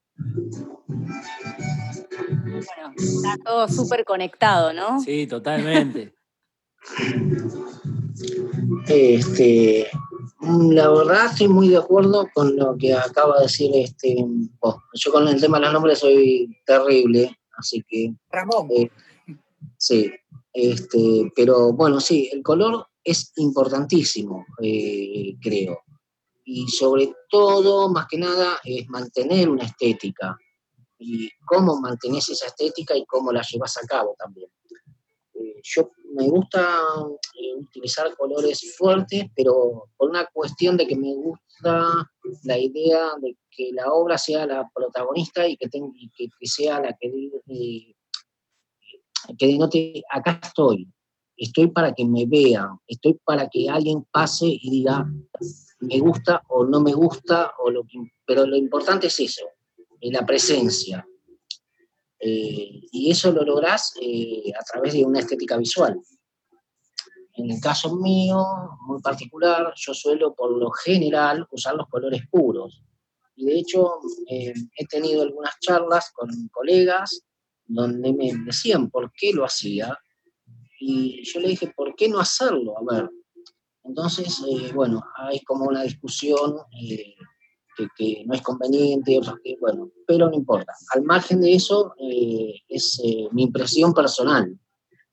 [2.28, 5.00] Bueno, está todo súper conectado, ¿no?
[5.00, 6.17] Sí, totalmente.
[8.88, 9.88] Este,
[10.42, 14.16] la verdad estoy muy de acuerdo con lo que acaba de decir este.
[14.94, 18.14] yo con el tema de los nombres soy terrible, así que.
[18.32, 18.68] Ramón.
[18.72, 18.90] Eh,
[19.78, 20.12] sí,
[20.54, 25.82] este, pero bueno, sí, el color es importantísimo, eh, creo.
[26.44, 30.38] Y sobre todo, más que nada, es mantener una estética
[30.98, 34.50] y cómo mantenés esa estética y cómo la llevas a cabo también.
[35.34, 36.82] Eh, yo me gusta
[37.40, 42.10] eh, utilizar colores fuertes, pero por una cuestión de que me gusta
[42.44, 47.08] la idea de que la obra sea la protagonista y que, que, sea la que,
[47.48, 47.96] eh,
[49.38, 50.92] que denote, acá estoy,
[51.36, 55.06] estoy para que me vean, estoy para que alguien pase y diga,
[55.80, 57.84] me gusta o no me gusta, o lo
[58.26, 59.46] pero lo importante es eso,
[60.02, 61.08] la presencia.
[62.20, 66.00] Eh, y eso lo lográs eh, a través de una estética visual.
[67.34, 68.44] En el caso mío,
[68.88, 72.82] muy particular, yo suelo por lo general usar los colores puros.
[73.36, 77.22] Y de hecho, eh, he tenido algunas charlas con colegas
[77.66, 79.96] donde me decían por qué lo hacía.
[80.80, 82.76] Y yo le dije, ¿por qué no hacerlo?
[82.78, 83.10] A ver.
[83.84, 84.42] Entonces,
[84.74, 86.56] bueno, hay como una discusión
[87.96, 90.74] que, no es conveniente, otros que, bueno, pero no importa.
[90.94, 94.58] Al margen de eso, eh, es eh, mi impresión personal.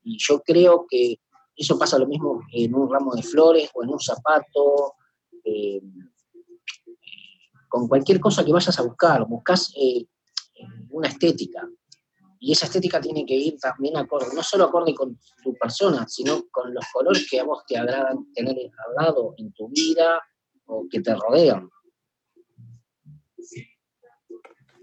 [0.02, 1.20] Y yo creo que
[1.56, 4.94] eso pasa lo mismo en un ramo de flores o en un zapato,
[5.44, 5.80] eh,
[7.68, 9.72] con cualquier cosa que vayas a buscar, buscas
[10.90, 11.68] una estética.
[12.38, 16.44] Y esa estética tiene que ir también acorde, no solo acorde con tu persona, sino
[16.50, 20.20] con los colores que a vos te agradan tener al lado en tu vida
[20.66, 21.68] o que te rodean.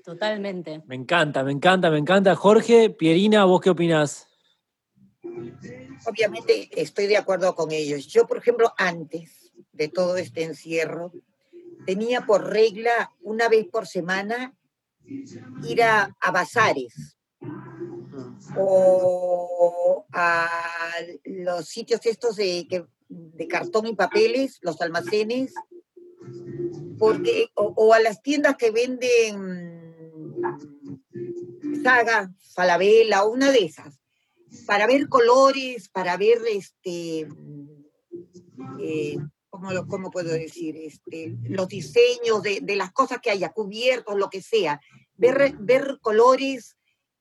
[0.03, 0.81] Totalmente.
[0.87, 2.35] Me encanta, me encanta, me encanta.
[2.35, 4.27] Jorge, Pierina, ¿vos qué opinás?
[6.07, 8.07] Obviamente estoy de acuerdo con ellos.
[8.07, 11.11] Yo, por ejemplo, antes de todo este encierro,
[11.85, 14.55] tenía por regla una vez por semana
[15.63, 17.17] ir a, bazares
[18.57, 20.49] o a
[21.25, 25.53] los sitios estos de, de cartón y papeles, los almacenes,
[27.01, 29.81] porque, o, a las tiendas que venden
[31.83, 33.99] Saga, Falabella, una de esas,
[34.67, 37.27] para ver colores, para ver este,
[38.79, 39.17] eh,
[39.49, 40.77] ¿cómo, cómo puedo decir?
[40.77, 44.79] Este, los diseños de, de las cosas que haya, cubiertos, lo que sea,
[45.15, 46.77] ver, ver colores,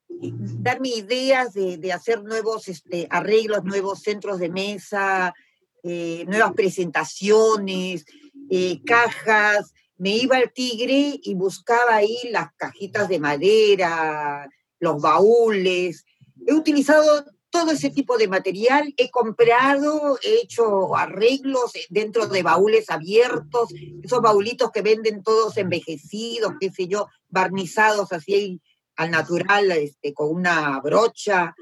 [0.07, 5.33] darme ideas de, de hacer nuevos este, arreglos, nuevos centros de mesa,
[5.81, 8.05] eh, nuevas presentaciones,
[8.51, 9.73] eh, cajas.
[9.97, 16.05] Me iba al tigre y buscaba ahí las cajitas de madera, los baúles.
[16.45, 22.89] He utilizado todo ese tipo de material, he comprado, he hecho arreglos dentro de baúles
[22.89, 23.69] abiertos,
[24.01, 28.61] esos baulitos que venden todos envejecidos, qué sé yo, barnizados así
[28.95, 31.55] al natural, este, con una brocha,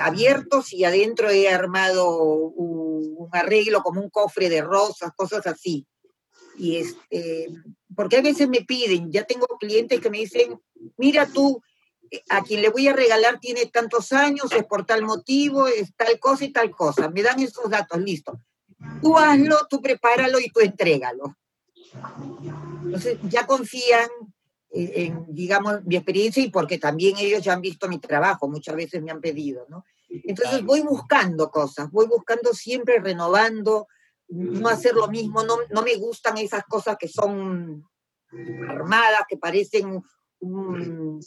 [0.00, 5.86] abiertos y adentro he armado un arreglo como un cofre de rosas, cosas así.
[6.56, 7.48] Y este,
[7.94, 10.60] porque a veces me piden, ya tengo clientes que me dicen,
[10.96, 11.60] mira tú,
[12.10, 15.94] eh, a quien le voy a regalar tiene tantos años, es por tal motivo, es
[15.96, 17.10] tal cosa y tal cosa.
[17.10, 18.38] Me dan esos datos, listo.
[19.00, 21.36] Tú hazlo, tú prepáralo y tú entrégalo.
[22.84, 24.08] Entonces ya confían
[24.70, 28.76] en, en, digamos, mi experiencia y porque también ellos ya han visto mi trabajo, muchas
[28.76, 29.84] veces me han pedido, ¿no?
[30.08, 33.88] Entonces voy buscando cosas, voy buscando siempre renovando,
[34.34, 37.84] no hacer lo mismo, no, no me gustan esas cosas que son
[38.68, 40.02] armadas, que parecen
[40.40, 41.20] un,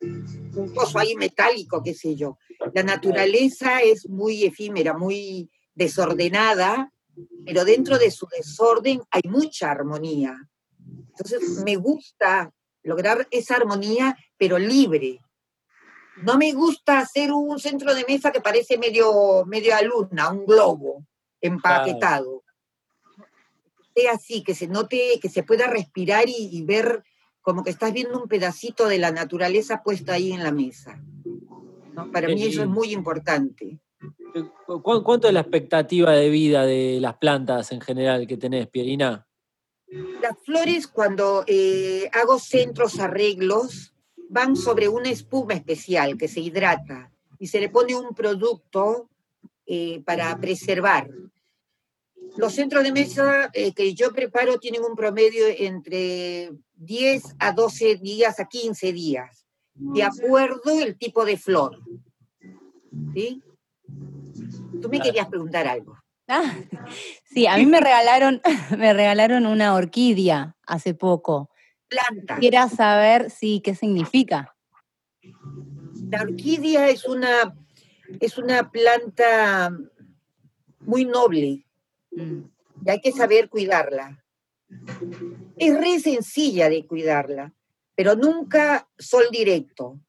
[0.00, 2.38] un coso ahí metálico, qué sé yo.
[2.72, 6.92] La naturaleza es muy efímera, muy desordenada,
[7.44, 10.36] pero dentro de su desorden hay mucha armonía.
[11.08, 15.20] Entonces me gusta lograr esa armonía, pero libre.
[16.22, 19.74] No me gusta hacer un centro de mesa que parece medio, medio
[20.30, 21.04] un globo
[21.40, 22.41] empaquetado.
[23.94, 27.02] Sea así, que se note, que se pueda respirar y, y ver
[27.40, 31.02] como que estás viendo un pedacito de la naturaleza puesta ahí en la mesa.
[31.94, 32.10] ¿no?
[32.10, 33.78] Para mí eso es muy importante.
[34.66, 39.26] ¿Cu- ¿Cuánto es la expectativa de vida de las plantas en general que tenés, Pierina?
[40.22, 43.92] Las flores, cuando eh, hago centros, arreglos,
[44.30, 49.10] van sobre una espuma especial que se hidrata y se le pone un producto
[49.66, 51.10] eh, para preservar.
[52.36, 57.96] Los centros de mesa eh, que yo preparo tienen un promedio entre 10 a 12
[57.96, 61.78] días a 15 días, de acuerdo el tipo de flor.
[63.14, 63.42] ¿Sí?
[64.80, 65.98] Tú me querías preguntar algo.
[66.26, 66.54] Ah,
[67.24, 68.40] sí, a mí me regalaron,
[68.78, 71.50] me regalaron una orquídea hace poco.
[71.88, 72.36] Planta.
[72.36, 74.56] Quisiera saber, sí, qué significa.
[76.08, 77.54] La orquídea es una,
[78.20, 79.70] es una planta
[80.80, 81.71] muy noble Mm,
[82.14, 84.24] y hay que saber cuidarla.
[85.56, 87.54] Es re sencilla de cuidarla,
[87.94, 90.00] pero nunca sol directo.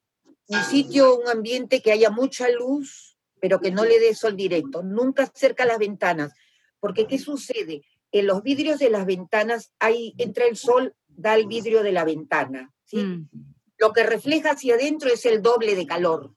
[0.48, 4.84] Un sitio, un ambiente que haya mucha luz, pero que no le dé sol directo.
[4.84, 6.34] Nunca cerca las ventanas,
[6.80, 7.84] porque ¿qué sucede?
[8.12, 12.06] En los vidrios de las ventanas hay, entra el sol, da el vidrio de la
[12.06, 12.74] ventana.
[12.86, 12.98] ¿sí?
[12.98, 13.30] mm,
[13.78, 16.34] Lo que refleja hacia adentro es el doble de calor.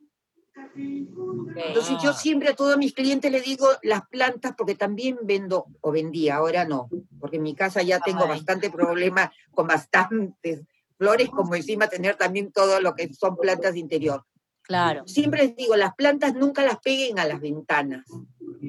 [0.77, 2.15] Entonces yo Ah.
[2.15, 6.65] siempre a todos mis clientes les digo las plantas porque también vendo o vendía, ahora
[6.65, 6.89] no,
[7.21, 8.29] porque en mi casa ya tengo Ay.
[8.31, 10.63] bastante problema con bastantes
[10.99, 14.25] flores, como encima tener también todo lo que son plantas de interior.
[14.63, 15.07] Claro.
[15.07, 18.05] Siempre les digo, las plantas nunca las peguen a las ventanas,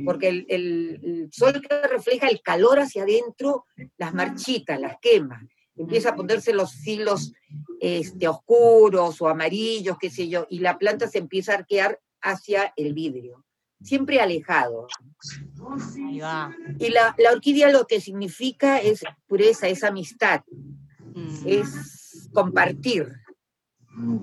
[0.06, 3.66] porque el, el- el sol que refleja el calor hacia adentro
[3.98, 5.42] las marchita, las quema.
[5.78, 7.34] Empieza a ponerse los hilos
[7.80, 12.74] este, oscuros o amarillos, qué sé yo, y la planta se empieza a arquear hacia
[12.76, 13.46] el vidrio,
[13.82, 14.88] siempre alejado.
[16.08, 16.56] Ahí va.
[16.80, 20.42] Y la, la orquídea lo que significa es pureza, es amistad,
[21.18, 23.12] Mm, es compartir.
[23.96, 24.18] Mm,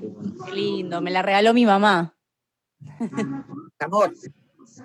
[0.45, 2.14] qué lindo, me la regaló mi mamá.
[3.81, 4.14] Amor,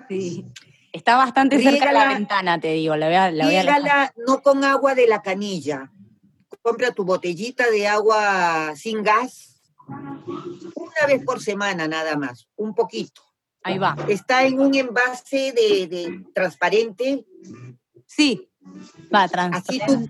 [0.08, 0.44] Sí.
[0.92, 2.96] Está bastante cerca de la ventana, te digo.
[2.96, 5.92] La voy a, la voy a no con agua de la canilla.
[6.62, 13.22] Compra tu botellita de agua sin gas una vez por semana nada más, un poquito.
[13.62, 13.96] Ahí va.
[14.08, 17.24] Está en un envase de, de transparente,
[18.06, 18.48] Sí.
[19.14, 19.56] Va, trans.
[19.56, 20.06] así tú,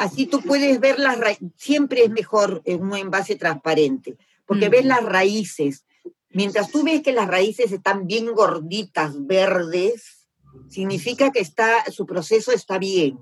[0.00, 1.48] así tú puedes ver las raíces.
[1.56, 4.16] Siempre es mejor en un envase transparente,
[4.46, 4.72] porque Mm.
[4.72, 5.84] ves las raíces.
[6.30, 10.28] Mientras tú ves que las raíces están bien gorditas, verdes,
[10.68, 13.18] significa que está, su proceso está bien.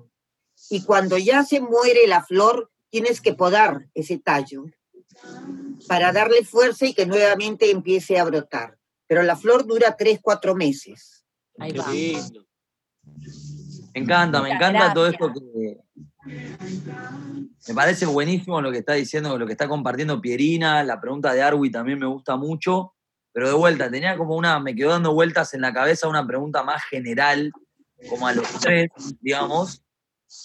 [0.70, 4.64] Y cuando ya se muere la flor, tienes que podar ese tallo
[5.88, 8.78] para darle fuerza y que nuevamente empiece a brotar.
[9.06, 11.24] Pero la flor dura tres, cuatro meses.
[11.58, 11.86] Ahí va.
[13.94, 15.78] Me encanta, me encanta todo esto que,
[17.68, 21.42] Me parece buenísimo lo que está diciendo, lo que está compartiendo Pierina, la pregunta de
[21.42, 22.94] Arwi también me gusta mucho,
[23.32, 26.64] pero de vuelta, tenía como una, me quedó dando vueltas en la cabeza una pregunta
[26.64, 27.52] más general,
[28.08, 28.90] como a los tres,
[29.20, 29.83] digamos,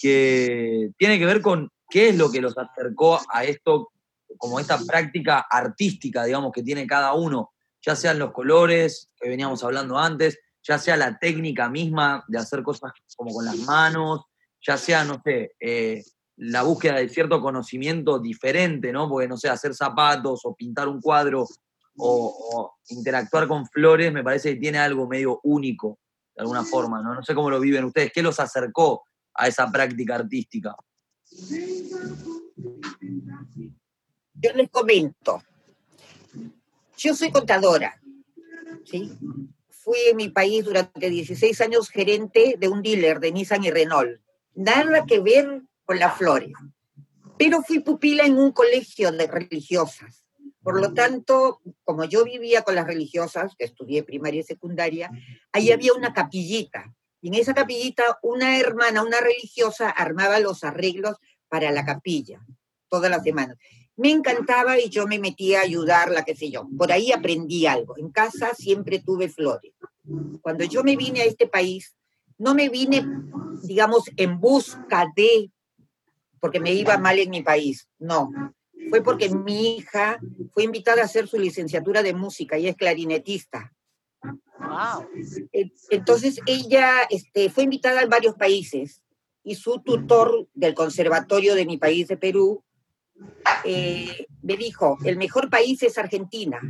[0.00, 3.90] que tiene que ver con qué es lo que los acercó a esto,
[4.38, 9.64] como esta práctica artística, digamos, que tiene cada uno, ya sean los colores que veníamos
[9.64, 14.22] hablando antes, ya sea la técnica misma de hacer cosas como con las manos,
[14.64, 16.04] ya sea, no sé, eh,
[16.36, 19.08] la búsqueda de cierto conocimiento diferente, ¿no?
[19.08, 21.46] Porque, no sé, hacer zapatos o pintar un cuadro
[21.96, 25.98] o, o, interactuar con flores me parece que tiene algo medio único,
[26.34, 27.14] de alguna forma, ¿no?
[27.14, 29.04] No sé cómo lo viven ustedes, ¿qué los acercó
[29.40, 30.76] a esa práctica artística?
[34.34, 35.42] Yo les comento.
[36.98, 37.98] Yo soy contadora,
[38.84, 39.10] ¿sí?
[39.68, 44.20] Fui en mi país durante 16 años gerente de un dealer de Nissan y Renault.
[44.54, 46.52] Nada que ver con las flores.
[47.38, 50.26] Pero fui pupila en un colegio de religiosas.
[50.62, 55.10] Por lo tanto, como yo vivía con las religiosas, que estudié primaria y secundaria,
[55.52, 56.94] ahí había una capillita.
[57.20, 61.16] Y en esa capillita una hermana, una religiosa, armaba los arreglos
[61.48, 62.40] para la capilla
[62.88, 63.56] todas las semanas.
[63.96, 66.68] Me encantaba y yo me metía a ayudarla, qué sé yo.
[66.76, 67.96] Por ahí aprendí algo.
[67.96, 69.72] En casa siempre tuve flores.
[70.42, 71.94] Cuando yo me vine a este país,
[72.38, 73.06] no me vine,
[73.62, 75.50] digamos, en busca de,
[76.40, 77.88] porque me iba mal en mi país.
[77.98, 78.30] No,
[78.88, 80.18] fue porque mi hija
[80.52, 83.72] fue invitada a hacer su licenciatura de música y es clarinetista.
[85.90, 89.02] Entonces ella este, fue invitada en varios países
[89.42, 92.62] y su tutor del conservatorio de mi país de Perú
[93.64, 96.60] eh, me dijo, el mejor país es Argentina.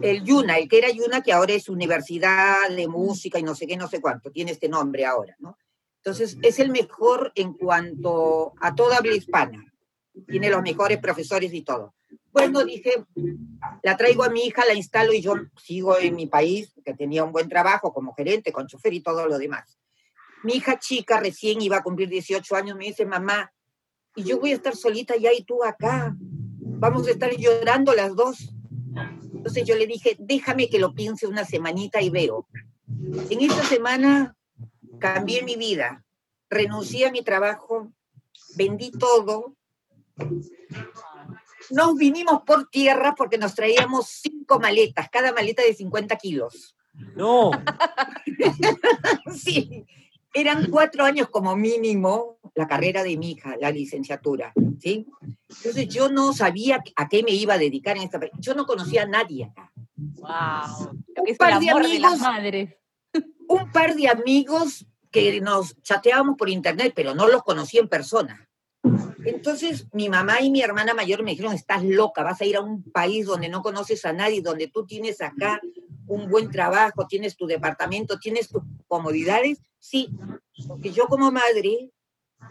[0.00, 3.66] El Yuna, el que era Yuna, que ahora es Universidad de Música y no sé
[3.66, 5.56] qué, no sé cuánto, tiene este nombre ahora, ¿no?
[5.98, 9.72] Entonces, es el mejor en cuanto a toda habla hispana.
[10.26, 11.94] Tiene los mejores profesores y todo.
[12.32, 13.04] Bueno, dije,
[13.82, 17.24] la traigo a mi hija, la instalo y yo sigo en mi país, que tenía
[17.24, 19.78] un buen trabajo como gerente, con chofer y todo lo demás.
[20.42, 23.52] Mi hija chica recién iba a cumplir 18 años, me dice, mamá,
[24.16, 26.16] y yo voy a estar solita allá y tú acá.
[26.18, 28.54] Vamos a estar llorando las dos.
[29.34, 32.48] Entonces yo le dije, déjame que lo piense una semanita y veo.
[33.30, 34.36] En esta semana
[34.98, 36.04] cambié mi vida,
[36.48, 37.92] renuncié a mi trabajo,
[38.56, 39.56] vendí todo.
[41.70, 46.76] Nos vinimos por tierra porque nos traíamos cinco maletas, cada maleta de 50 kilos.
[47.16, 47.50] No.
[49.34, 49.84] sí,
[50.34, 55.06] eran cuatro años como mínimo la carrera de mi hija, la licenciatura, ¿sí?
[55.48, 58.20] Entonces yo no sabía a qué me iba a dedicar en esta...
[58.38, 59.72] Yo no conocía a nadie acá.
[59.96, 61.02] Wow.
[61.16, 62.76] Lo que es el amor de, madres.
[63.48, 68.48] Un par de amigos que nos chateábamos por internet, pero no los conocí en persona.
[69.24, 72.60] Entonces mi mamá y mi hermana mayor me dijeron, estás loca, vas a ir a
[72.60, 75.60] un país donde no conoces a nadie, donde tú tienes acá
[76.06, 79.60] un buen trabajo, tienes tu departamento, tienes tus comodidades.
[79.78, 80.10] Sí,
[80.66, 81.90] porque yo como madre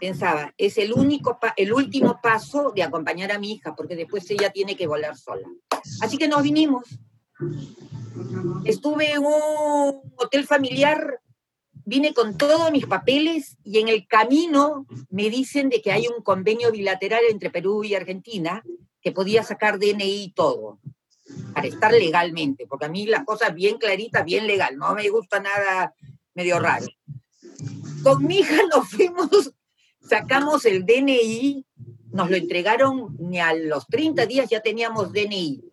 [0.00, 4.50] pensaba, es el, único el último paso de acompañar a mi hija, porque después ella
[4.50, 5.46] tiene que volar sola.
[6.00, 6.88] Así que nos vinimos.
[8.64, 11.20] Estuve en un hotel familiar,
[11.84, 16.22] vine con todos mis papeles y en el camino me dicen de que hay un
[16.22, 18.62] convenio bilateral entre Perú y Argentina
[19.00, 20.78] que podía sacar DNI y todo
[21.54, 25.40] para estar legalmente, porque a mí las cosas bien claritas, bien legal, no me gusta
[25.40, 25.94] nada
[26.34, 26.86] medio raro.
[28.02, 29.52] Con mi hija nos fuimos
[30.08, 31.64] sacamos el DNI,
[32.10, 35.64] nos lo entregaron ni a los 30 días ya teníamos DNI.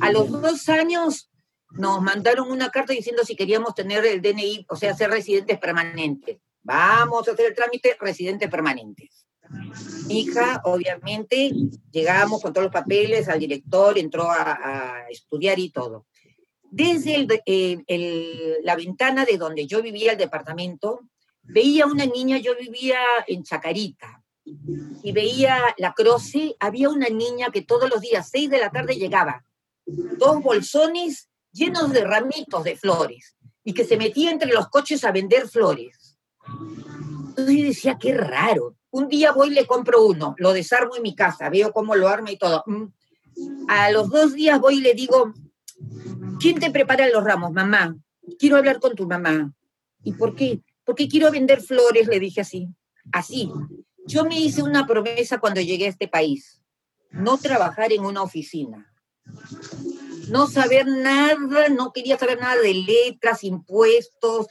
[0.00, 1.30] A los dos años
[1.76, 6.38] nos mandaron una carta diciendo si queríamos tener el DNI, o sea, ser residentes permanentes.
[6.62, 9.26] Vamos a hacer el trámite residentes permanentes.
[10.06, 11.52] Mi hija, obviamente,
[11.90, 16.06] llegamos con todos los papeles al director, entró a, a estudiar y todo.
[16.62, 21.00] Desde el, el, la ventana de donde yo vivía, el departamento,
[21.42, 27.62] veía una niña, yo vivía en Chacarita, y veía la croce, había una niña que
[27.62, 29.44] todos los días, seis de la tarde, llegaba,
[29.86, 33.34] dos bolsones llenos de ramitos de flores,
[33.64, 36.18] y que se metía entre los coches a vender flores.
[37.28, 38.76] Entonces yo decía, qué raro.
[38.90, 42.08] Un día voy y le compro uno, lo desarmo en mi casa, veo cómo lo
[42.08, 42.62] arma y todo.
[42.66, 42.84] Mm.
[43.68, 45.32] A los dos días voy y le digo,
[46.38, 47.52] ¿quién te prepara los ramos?
[47.52, 47.96] Mamá,
[48.38, 49.50] quiero hablar con tu mamá.
[50.02, 50.60] ¿Y por qué?
[50.84, 52.68] porque quiero vender flores, le dije así,
[53.12, 53.50] así.
[54.06, 56.62] Yo me hice una promesa cuando llegué a este país,
[57.10, 58.92] no trabajar en una oficina,
[60.28, 64.46] no saber nada, no quería saber nada de letras, impuestos,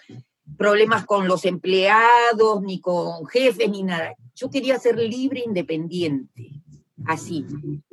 [0.58, 4.16] problemas con los empleados, ni con jefes, ni nada.
[4.36, 6.50] Yo quería ser libre, independiente,
[7.06, 7.46] así.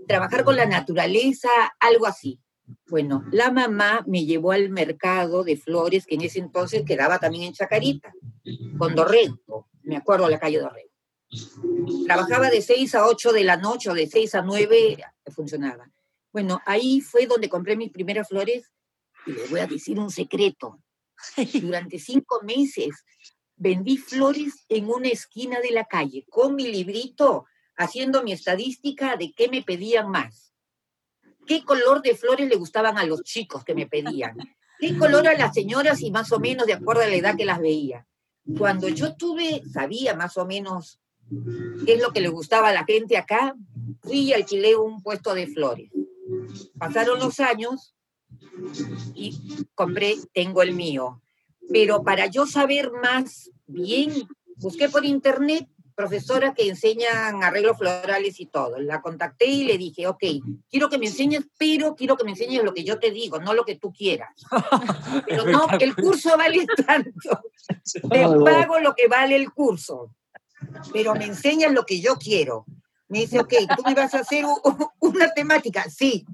[0.07, 2.41] Trabajar con la naturaleza, algo así.
[2.89, 7.45] Bueno, la mamá me llevó al mercado de flores que en ese entonces quedaba también
[7.45, 8.13] en Chacarita,
[8.79, 10.91] con Dorrego, me acuerdo la calle Dorrego.
[12.07, 14.99] Trabajaba de 6 a 8 de la noche o de 6 a 9,
[15.35, 15.91] funcionaba.
[16.33, 18.73] Bueno, ahí fue donde compré mis primeras flores
[19.27, 20.81] y les voy a decir un secreto.
[21.61, 23.05] Durante cinco meses
[23.57, 29.33] vendí flores en una esquina de la calle con mi librito haciendo mi estadística de
[29.33, 30.53] qué me pedían más.
[31.47, 34.37] ¿Qué color de flores le gustaban a los chicos que me pedían?
[34.79, 37.45] ¿Qué color a las señoras y más o menos de acuerdo a la edad que
[37.45, 38.07] las veía?
[38.57, 41.01] Cuando yo tuve, sabía más o menos
[41.85, 43.55] qué es lo que le gustaba a la gente acá,
[44.03, 45.91] fui y alquilé un puesto de flores.
[46.79, 47.95] Pasaron los años
[49.15, 51.23] y compré, tengo el mío.
[51.73, 54.13] Pero para yo saber más bien,
[54.57, 55.69] busqué por internet
[56.01, 58.79] profesoras que enseñan arreglos florales y todo.
[58.79, 60.25] La contacté y le dije, ok,
[60.71, 63.53] quiero que me enseñes, pero quiero que me enseñes lo que yo te digo, no
[63.53, 64.31] lo que tú quieras.
[65.27, 67.43] Pero no, el curso vale tanto.
[68.11, 70.15] Te pago lo que vale el curso,
[70.93, 72.65] pero me enseñas lo que yo quiero.
[73.09, 74.45] Me dice, ok, tú me vas a hacer
[75.01, 75.85] una temática.
[75.91, 76.25] Sí,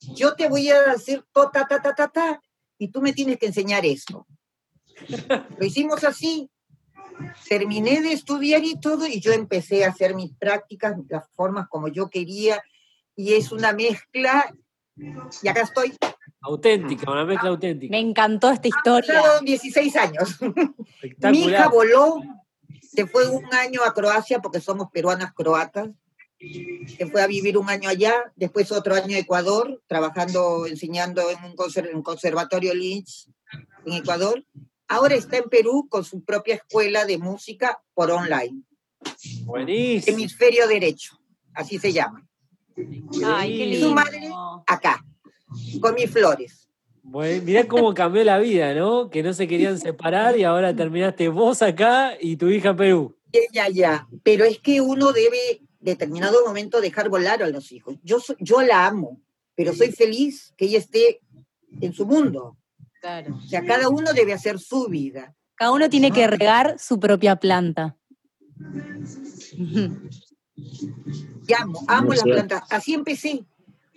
[0.00, 2.42] yo te voy a hacer ta, ta, ta, ta, ta,
[2.78, 4.26] y tú me tienes que enseñar esto.
[5.58, 6.50] Lo hicimos así,
[7.48, 11.88] terminé de estudiar y todo, y yo empecé a hacer mis prácticas, las formas como
[11.88, 12.62] yo quería,
[13.16, 14.52] y es una mezcla,
[15.42, 15.96] y acá estoy.
[16.40, 17.90] Auténtica, una mezcla auténtica.
[17.90, 19.22] Me encantó esta historia.
[19.38, 20.38] Han 16 años.
[21.30, 22.20] Mi hija voló,
[22.80, 25.88] se fue un año a Croacia porque somos peruanas croatas
[26.38, 31.38] se fue a vivir un año allá, después otro año en Ecuador, trabajando, enseñando en
[31.44, 33.28] un, conservatorio Lynch
[33.86, 34.44] en Ecuador.
[34.86, 38.62] Ahora está en Perú con su propia escuela de música por online.
[39.44, 40.16] Buenísimo.
[40.16, 41.18] Hemisferio Derecho,
[41.54, 42.26] así se llama.
[43.24, 43.88] Ay, qué lindo.
[43.88, 44.30] Su madre
[44.66, 45.04] acá,
[45.80, 46.68] con mis flores.
[47.02, 49.10] Bueno, mirá cómo cambió la vida, ¿no?
[49.10, 53.16] Que no se querían separar y ahora terminaste vos acá y tu hija en Perú.
[53.52, 57.96] Ya, ya, pero es que uno debe determinado momento dejar volar a los hijos.
[58.02, 59.20] Yo, yo la amo,
[59.54, 61.20] pero soy feliz que ella esté
[61.80, 62.56] en su mundo.
[63.00, 63.36] Claro.
[63.36, 65.34] O sea, cada uno debe hacer su vida.
[65.54, 67.96] Cada uno tiene que regar su propia planta.
[70.54, 72.62] Y amo, amo las plantas.
[72.70, 73.44] Así empecé,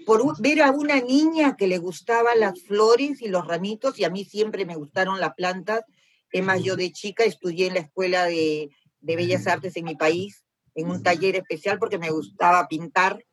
[0.06, 4.10] por ver a una niña que le gustaban las flores y los ramitos, y a
[4.10, 5.84] mí siempre me gustaron las plantas.
[6.32, 8.70] Es más, yo de chica estudié en la Escuela de,
[9.02, 10.44] de Bellas Artes en mi país,
[10.76, 13.24] en un taller especial porque me gustaba pintar.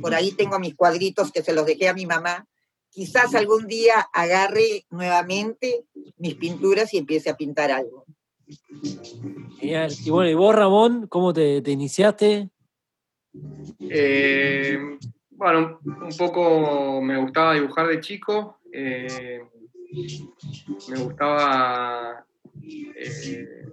[0.00, 2.46] Por ahí tengo mis cuadritos que se los dejé a mi mamá.
[2.90, 5.84] Quizás algún día agarre nuevamente
[6.16, 8.06] mis pinturas y empiece a pintar algo.
[9.58, 9.92] Genial.
[10.04, 12.50] Y bueno, ¿y vos, Ramón, cómo te, iniciaste?
[13.80, 14.78] Eh,
[15.30, 18.58] bueno, un poco me gustaba dibujar de chico.
[18.72, 19.42] Eh,
[20.88, 22.24] me gustaba,
[22.62, 23.66] eh,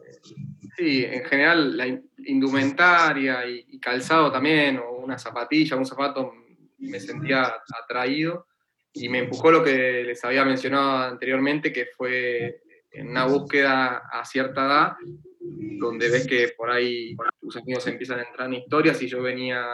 [0.76, 1.88] sí, en general la,
[2.26, 6.34] indumentaria y, calzado también, o una zapatilla, un zapato,
[6.80, 8.48] me sentía atraído
[8.94, 12.62] y me empujó lo que les había mencionado anteriormente, que fue
[12.92, 14.94] en una búsqueda a cierta edad,
[15.40, 19.66] donde ves que por ahí tus amigos empiezan a entrar en historias y yo venía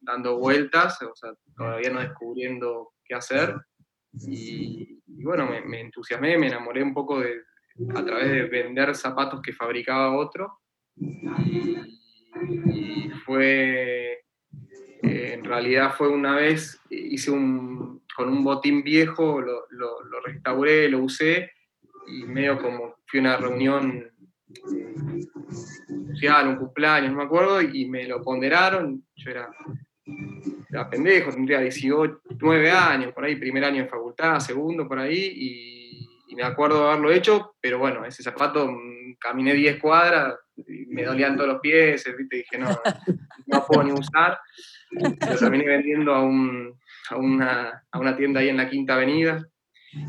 [0.00, 3.54] dando vueltas, o sea, todavía no descubriendo qué hacer.
[4.28, 7.40] Y, bueno, me, me, entusiasmé, me enamoré un poco de,
[7.94, 10.60] a través de vender zapatos que fabricaba otro.
[10.96, 14.24] Y, fue,
[15.02, 20.88] eh, en realidad fue una vez, hice un, con un botín viejo, lo, lo, restauré,
[20.88, 21.50] lo usé
[22.06, 24.10] y medio como fui a una reunión
[26.12, 29.50] social, un cumpleaños, no me acuerdo, y me lo ponderaron, yo era,
[30.70, 35.32] era pendejo, tendría 18, 9 años, por ahí, primer año de facultad, segundo, por ahí,
[35.34, 35.83] y,
[36.34, 40.34] me acuerdo de haberlo hecho, pero bueno, ese zapato, mm, caminé 10 cuadras,
[40.88, 42.36] me dolían todos los pies, ¿viste?
[42.36, 42.68] dije, no,
[43.46, 44.38] no puedo ni usar.
[44.90, 46.78] Lo terminé vendiendo a, un,
[47.10, 49.44] a, una, a, una, tienda ahí en la Quinta Avenida.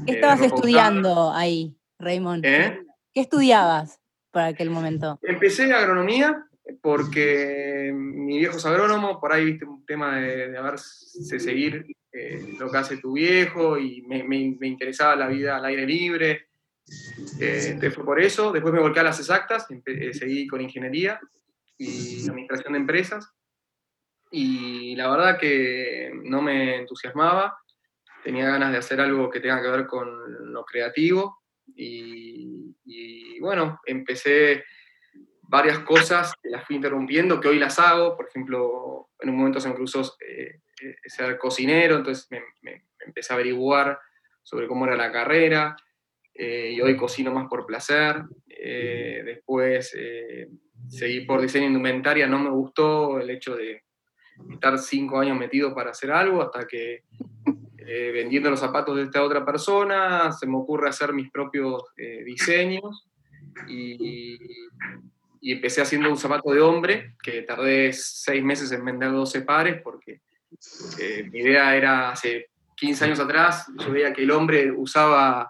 [0.06, 2.46] ¿Qué eh, estabas estudiando ahí, Raymond?
[2.46, 2.80] ¿Eh?
[3.14, 4.00] ¿Qué estudiabas
[4.32, 5.20] para aquel momento?
[5.24, 6.46] Empecé agronomía
[6.82, 11.86] porque mi viejo es agrónomo, por ahí viste un tema de, de haberse seguir
[12.18, 16.48] eh, lo que hace tu viejo y me, interesaba la vida al aire libre
[17.42, 18.54] eh, fue por eso.
[18.54, 21.20] Después me volqué a las exactas, eh, seguí con ingeniería
[21.78, 23.34] y administración de empresas.
[24.32, 27.58] Y la verdad que no me entusiasmaba.
[28.24, 31.42] Tenía ganas de hacer algo que tenga que ver con lo creativo.
[31.76, 34.64] Y, bueno, empecé
[35.42, 39.70] varias cosas, las fui interrumpiendo, que hoy las hago, por ejemplo, en un momento se
[39.70, 40.62] me cruzó eh,
[41.10, 44.00] ser cocinero, entonces me, empecé a averiguar
[44.44, 45.76] sobre cómo era la carrera,
[46.34, 49.96] eh, y hoy cocino más por placer, después
[50.90, 53.84] seguí por diseño indumentaria, no me gustó el hecho de
[54.52, 57.04] estar cinco años metido para hacer algo, hasta que
[57.78, 61.84] vendiendo los zapatos de esta otra persona, se me ocurre hacer mis propios
[62.26, 63.08] diseños,
[63.68, 64.40] y
[65.46, 69.80] y empecé haciendo un zapato de hombre, que tardé seis meses en vender 12 pares,
[69.84, 70.22] porque
[71.00, 75.50] eh, mi idea era hace 15 años atrás, yo veía que el hombre usaba,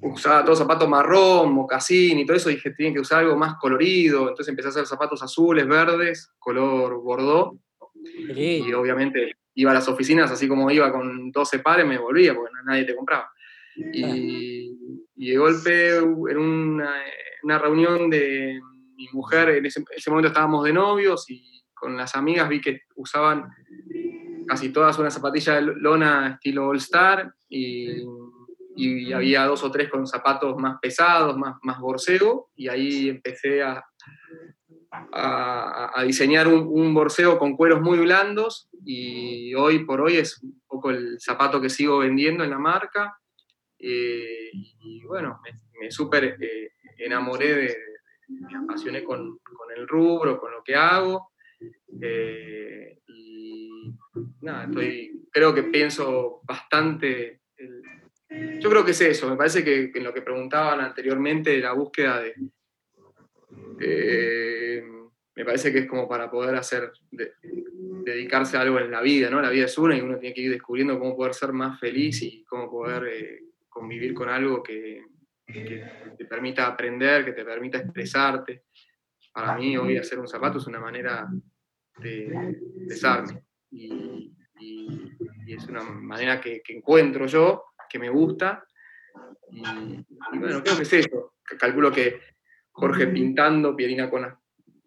[0.00, 4.22] usaba todo zapato marrón, mocasín y todo eso, dije, tiene que usar algo más colorido,
[4.22, 7.58] entonces empecé a hacer zapatos azules, verdes, color bordeaux,
[8.34, 12.52] y obviamente iba a las oficinas, así como iba con 12 pares, me volvía, porque
[12.64, 13.30] nadie te compraba.
[13.76, 14.76] Y,
[15.14, 18.58] de golpe, en una reunión de,
[19.02, 21.51] mi mujer, en ese, momento estábamos de novios y
[21.82, 23.50] con las amigas vi que usaban
[24.46, 28.04] casi todas una zapatilla de lona estilo All Star y,
[29.12, 33.84] había dos o tres con zapatos más pesados, más, más borseo, y ahí empecé a,
[35.12, 40.90] a, diseñar un, borseo con cueros muy blandos y hoy por hoy es un poco
[40.90, 43.18] el zapato que sigo vendiendo en la marca.
[43.78, 45.40] Eh, y bueno,
[45.78, 47.76] me, súper eh, enamoré de,
[48.28, 49.38] me apasioné con,
[49.76, 51.31] el rubro, con lo que hago.
[52.00, 53.94] Eh, y
[54.40, 57.40] nada, estoy, creo que pienso bastante.
[58.60, 62.22] yo creo que es eso, me parece que, en lo que preguntaban anteriormente, la búsqueda
[62.22, 62.34] de.
[65.34, 69.40] me parece que es como para poder hacer, dedicarse a algo en la vida, ¿no?
[69.40, 72.22] La vida es una y uno tiene que ir descubriendo cómo poder ser más feliz
[72.22, 75.04] y cómo poder eh, convivir con algo que
[75.46, 78.64] te permita aprender, que te permita expresarte.
[79.32, 81.28] Para mí hoy hacer un zapato es una manera
[81.98, 84.34] de expresarme y,
[85.46, 88.64] es una manera que, encuentro yo, que me gusta
[89.50, 89.60] y,
[90.38, 91.34] bueno, creo que es eso.
[91.58, 92.20] Calculo que
[92.70, 94.34] Jorge pintando, Pierina con las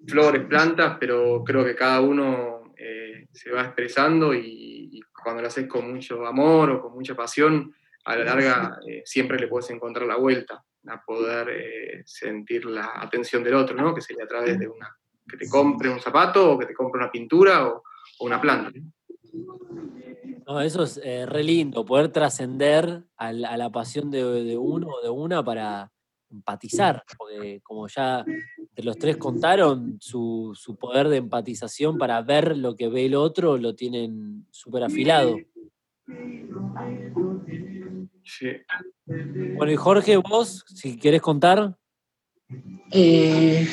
[0.07, 5.49] flores, plantas, pero creo que cada uno eh, se va expresando y, y cuando lo
[5.49, 7.73] haces con mucho amor o con mucha pasión,
[8.05, 12.93] a la larga eh, siempre le puedes encontrar la vuelta a poder eh, sentir la
[13.01, 13.93] atención del otro, ¿no?
[13.93, 14.95] Que sería a través de una,
[15.27, 17.83] que te compre un zapato o que te compre una pintura o,
[18.19, 18.71] una planta.
[20.47, 25.09] No, eso es eh, re lindo, poder trascender a, la pasión de, uno o de
[25.09, 25.91] una para
[26.29, 32.57] empatizar, porque como ya de los tres contaron, su, su poder de empatización para ver
[32.57, 35.35] lo que ve el otro lo tienen súper afilado.
[39.55, 41.75] Bueno, y Jorge, vos, si querés contar.
[42.91, 43.67] Eh,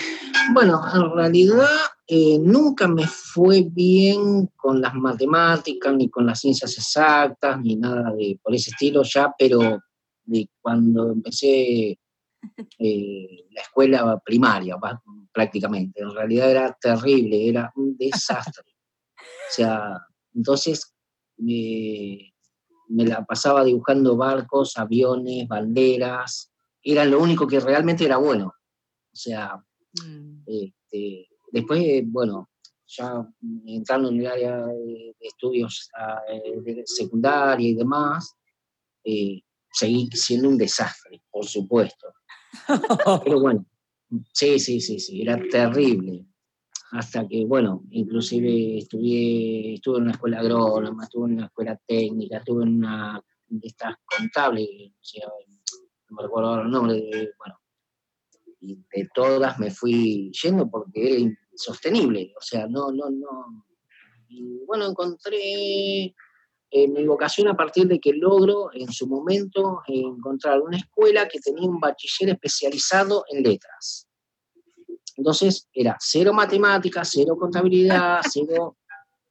[0.53, 1.68] bueno, en realidad
[2.07, 8.12] eh, nunca me fue bien con las matemáticas, ni con las ciencias exactas, ni nada
[8.12, 9.80] de por ese estilo ya, pero
[10.24, 11.99] de cuando empecé
[12.78, 14.76] eh, la escuela primaria,
[15.32, 16.03] prácticamente.
[16.03, 18.74] En realidad era terrible, era un desastre.
[19.16, 19.99] O sea,
[20.34, 20.95] entonces
[21.36, 22.32] me
[22.88, 28.47] la pasaba dibujando barcos, aviones, banderas, era lo único que realmente era bueno.
[28.47, 29.62] O sea,
[30.05, 30.43] mm.
[30.47, 32.51] este, después, bueno,
[32.86, 33.26] ya
[33.66, 38.34] entrando en el área de estudios ah, eh, de secundaria y demás,
[39.05, 39.40] eh,
[39.72, 42.12] seguí siendo un desastre, por supuesto.
[43.24, 43.66] Pero bueno,
[44.32, 46.26] sí, sí, sí, sí, era terrible
[46.93, 52.36] hasta que, bueno, inclusive estudié, estuve en una escuela agrónoma, estuve en una escuela técnica,
[52.36, 54.68] estuve en una de estas contables,
[56.11, 57.59] no me recuerdo ahora el nombre, de, bueno,
[58.62, 63.66] y de todas me fui yendo porque era insostenible, o sea, no, no, no.
[64.28, 66.14] Y bueno, encontré
[66.70, 71.40] eh, mi vocación a partir de que logro en su momento encontrar una escuela que
[71.40, 74.08] tenía un bachiller especializado en letras.
[75.16, 78.78] Entonces era cero matemáticas, cero contabilidad, cero,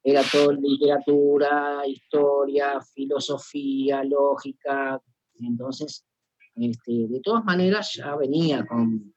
[0.03, 5.01] era todo literatura, historia, filosofía, lógica.
[5.39, 6.03] Entonces,
[6.55, 9.13] este, de todas maneras ya venía con,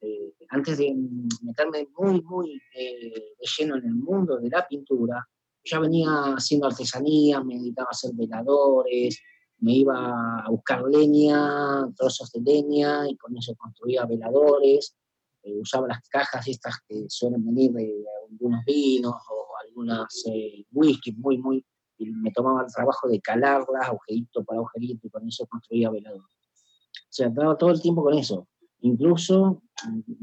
[0.00, 0.94] eh, antes de
[1.42, 5.26] meterme muy, muy eh, de lleno en el mundo de la pintura,
[5.64, 9.20] ya venía haciendo artesanía, me dedicaba a hacer veladores,
[9.60, 14.96] me iba a buscar leña, trozos de leña, y con eso construía veladores.
[15.42, 21.12] Eh, usaba las cajas estas que suelen venir de algunos vinos o algunas eh, whisky
[21.12, 21.64] muy, muy,
[21.98, 26.22] y me tomaba el trabajo de calarlas agujerito por agujerito y con eso construía velador.
[26.22, 28.46] O sea, estaba todo el tiempo con eso.
[28.80, 29.62] Incluso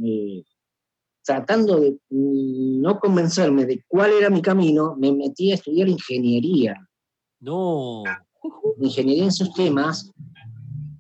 [0.03, 0.43] eh,
[1.24, 6.76] tratando de no convencerme de cuál era mi camino, me metí a estudiar ingeniería.
[7.39, 8.03] No.
[8.80, 10.12] Ingeniería en sistemas.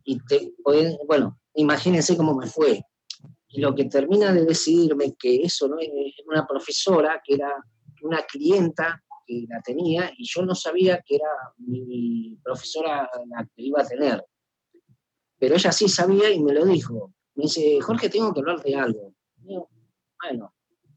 [0.03, 0.53] Y te,
[1.07, 2.83] bueno, imagínense cómo me fue.
[3.49, 5.89] Y lo que termina de decidirme que eso no es
[6.27, 7.53] una profesora, que era
[8.01, 13.63] una clienta que la tenía, y yo no sabía que era mi profesora la que
[13.63, 14.23] iba a tener.
[15.37, 17.14] Pero ella sí sabía y me lo dijo.
[17.35, 19.13] Me dice, Jorge, tengo que hablar de algo.
[19.43, 20.53] bueno,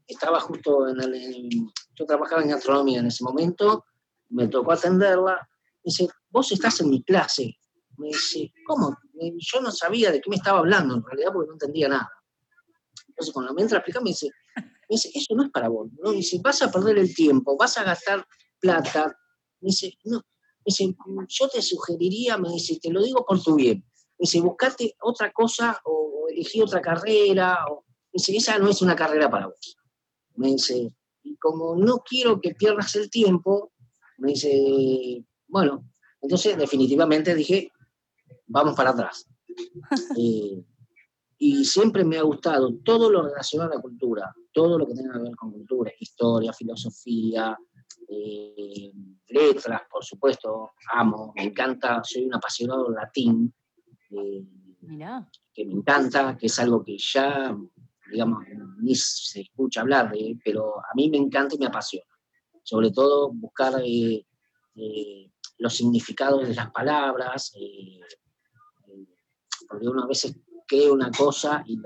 [0.07, 1.49] estaba justo en el,
[1.95, 3.85] Yo trabajaba en astronomía en ese momento,
[4.29, 5.35] me tocó atenderla.
[5.83, 7.57] Me dice, vos estás en mi clase.
[7.97, 8.97] Me dice, ¿cómo?
[9.37, 12.09] Yo no sabía de qué me estaba hablando en realidad porque no entendía nada.
[13.09, 14.63] Entonces, cuando me entra a explicar, me dice, me
[14.95, 15.89] dice, eso no es para vos.
[16.01, 16.11] ¿no?
[16.11, 18.25] Me dice, vas a perder el tiempo, vas a gastar
[18.61, 19.07] plata.
[19.59, 20.19] Me dice, no.
[20.19, 20.95] Me dice,
[21.27, 23.83] yo te sugeriría, me dice, te lo digo por tu bien
[24.19, 27.65] dice, buscate otra cosa o, elegí otra carrera.
[27.69, 29.77] O, dice, esa no es una carrera para vos.
[30.35, 30.93] Me dice,
[31.23, 33.71] y como no quiero que pierdas el tiempo,
[34.17, 35.85] me dice, bueno,
[36.21, 37.71] entonces definitivamente dije,
[38.47, 39.25] vamos para atrás.
[40.17, 40.63] Eh,
[41.41, 45.13] y siempre me ha gustado todo lo relacionado a la cultura, todo lo que tenga
[45.13, 47.57] que ver con cultura, historia, filosofía,
[48.09, 48.91] eh,
[49.29, 53.53] letras, por supuesto, amo, me encanta, soy un apasionado latín,
[54.11, 54.45] eh,
[55.53, 57.55] que me encanta, que es algo que ya,
[58.11, 58.43] digamos,
[58.79, 62.05] ni se escucha hablar de, pero a mí me encanta y me apasiona.
[62.63, 64.25] Sobre todo buscar eh,
[64.75, 67.53] eh, los significados de las palabras,
[69.67, 70.35] porque uno a veces
[70.67, 71.79] cree una cosa y,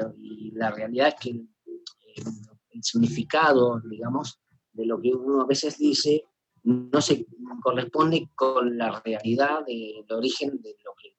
[0.52, 4.40] la realidad es que el significado, digamos,
[4.72, 6.26] de lo que uno a veces dice
[6.64, 7.26] no se
[7.62, 11.14] corresponde con la realidad del origen de lo que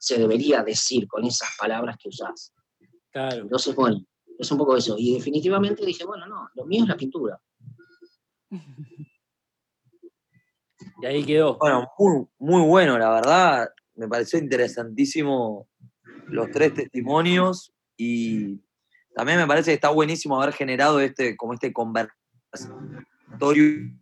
[0.00, 2.54] se debería decir con esas palabras que usás.
[3.12, 3.42] Claro.
[3.42, 4.02] Entonces, bueno,
[4.38, 4.96] es un poco eso.
[4.98, 7.38] Y definitivamente dije, bueno, no, lo mío es la pintura.
[11.02, 11.58] Y ahí quedó.
[11.58, 13.68] Bueno, muy, muy bueno, la verdad.
[13.94, 15.68] Me pareció interesantísimo
[16.28, 18.58] los tres testimonios y
[19.14, 23.98] también me parece que está buenísimo haber generado este, como este conversatorium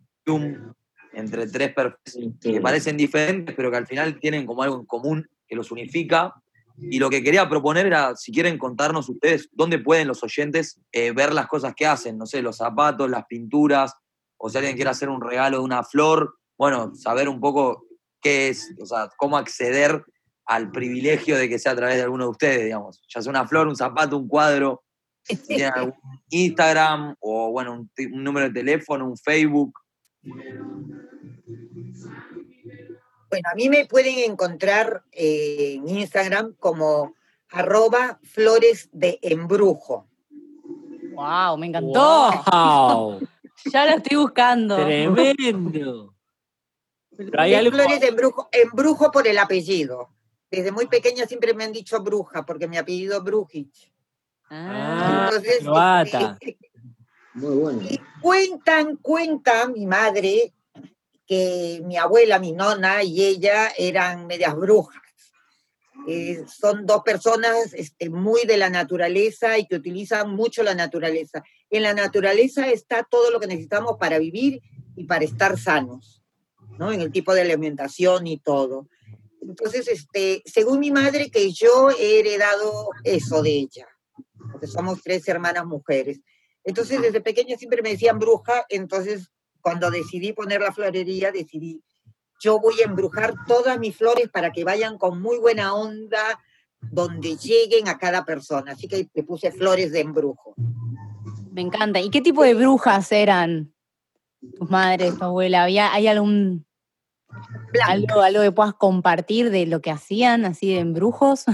[1.11, 5.27] entre tres personas que parecen diferentes, pero que al final tienen como algo en común
[5.49, 6.33] que los unifica.
[6.77, 11.11] Y lo que quería proponer era, si quieren contarnos ustedes, dónde pueden los oyentes eh,
[11.11, 13.93] ver las cosas que hacen, no sé, los zapatos, las pinturas,
[14.37, 17.85] o si alguien quiere hacer un regalo de una flor, bueno, saber un poco
[18.21, 20.05] qué es, o sea, cómo acceder
[20.45, 23.47] al privilegio de que sea a través de alguno de ustedes, digamos, ya sea una
[23.47, 24.83] flor, un zapato, un cuadro,
[25.47, 25.93] tienen algún
[26.29, 29.73] Instagram o, bueno, un número de teléfono, un Facebook.
[33.29, 37.13] Bueno, a mí me pueden encontrar eh, en Instagram como
[37.51, 40.07] arroba flores de embrujo.
[41.13, 41.57] ¡Wow!
[41.57, 42.31] Me encantó.
[42.51, 43.27] Wow.
[43.71, 44.75] ya lo estoy buscando.
[44.77, 46.13] Tremendo.
[47.15, 50.09] Flores de embrujo, embrujo por el apellido.
[50.49, 53.91] Desde muy pequeña siempre me han dicho bruja, porque mi apellido es Brujich.
[54.49, 55.63] Ah, Entonces,
[57.33, 57.81] Muy bueno.
[57.83, 60.53] Y cuentan, cuentan mi madre
[61.29, 64.99] que mi abuela, mi nona y ella eran medias brujas.
[66.07, 71.43] Eh, son dos personas este, muy de la naturaleza y que utilizan mucho la naturaleza.
[71.69, 74.63] En la naturaleza está todo lo que necesitamos para vivir
[74.95, 76.23] y para estar sanos,
[76.79, 76.91] ¿no?
[76.91, 78.87] En el tipo de alimentación y todo.
[79.39, 83.87] Entonces, este, según mi madre, que yo he heredado eso de ella,
[84.51, 86.21] porque somos tres hermanas mujeres.
[86.63, 89.29] Entonces, desde pequeña siempre me decían bruja, entonces
[89.69, 91.79] cuando decidí poner la florería, decidí,
[92.41, 96.41] yo voy a embrujar todas mis flores para que vayan con muy buena onda,
[96.81, 98.71] donde lleguen a cada persona.
[98.71, 100.55] Así que le puse flores de embrujo.
[101.51, 101.99] Me encanta.
[101.99, 103.71] ¿Y qué tipo de brujas eran
[104.57, 105.65] tus madres, tu abuela?
[105.65, 106.65] ¿Había, ¿Hay algún
[107.85, 111.45] algo, algo que puedas compartir de lo que hacían así de embrujos?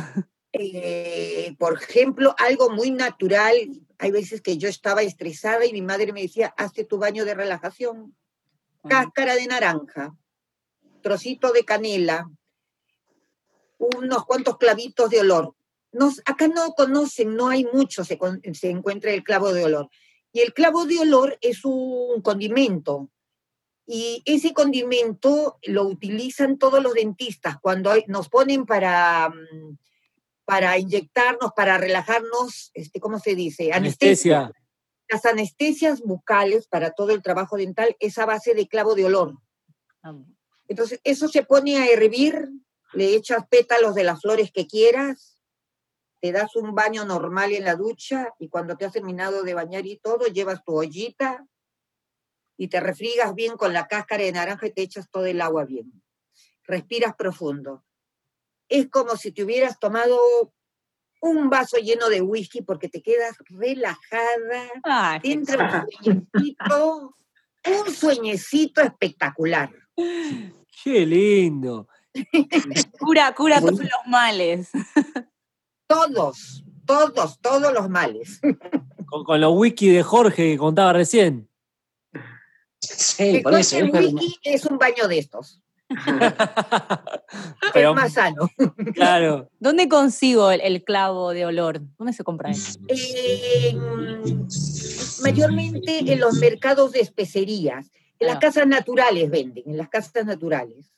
[0.58, 3.56] Eh, por ejemplo, algo muy natural
[3.98, 7.36] hay veces que yo estaba estresada y mi madre me decía, hazte tu baño de
[7.36, 8.16] relajación.
[8.88, 10.16] Cáscara de naranja,
[11.02, 12.30] trocito de canela,
[13.78, 15.56] unos cuantos clavitos de olor.
[16.26, 18.20] acá no conocen, no hay mucho, se,
[18.54, 19.90] se encuentra el clavo de olor.
[20.32, 23.10] Y el clavo de olor es un condimento.
[23.88, 29.78] Y ese condimento lo utilizan todos los dentistas cuando nos ponen para mm,
[30.46, 33.74] para inyectarnos, para relajarnos, este, ¿cómo se dice?
[33.74, 34.52] Anestesia.
[35.10, 39.36] Las anestesias bucales para todo el trabajo dental es a base de clavo de olor.
[40.68, 42.50] Entonces, eso se pone a hervir,
[42.94, 45.36] le echas pétalos de las flores que quieras
[46.26, 49.86] te das un baño normal en la ducha y cuando te has terminado de bañar
[49.86, 51.46] y todo, llevas tu ollita
[52.58, 55.66] y te refrigas bien con la cáscara de naranja y te echas todo el agua
[55.66, 56.02] bien.
[56.64, 57.86] Respiras profundo.
[58.70, 60.20] Es como si te hubieras tomado
[61.22, 67.16] un vaso lleno de whisky porque te quedas relajada, Ah, qué entra un sueñecito,
[67.66, 69.72] un sueñecito espectacular.
[70.84, 71.88] Qué lindo.
[73.00, 74.70] Cura, cura todos los males.
[75.88, 78.40] Todos, todos, todos los males.
[79.06, 81.50] Con, con los wiki de Jorge que contaba recién.
[82.80, 83.78] Sí, por eso.
[83.78, 85.62] el whisky es un baño de estos,
[87.74, 88.50] Pero, es más sano.
[88.94, 89.50] claro.
[89.60, 91.82] ¿Dónde consigo el, el clavo de olor?
[91.98, 92.80] ¿Dónde se compra eso?
[92.88, 94.48] En-
[95.22, 97.92] mayormente en los mercados de especerías.
[98.20, 98.40] En las Ah.
[98.40, 100.92] casas naturales venden, en las casas naturales.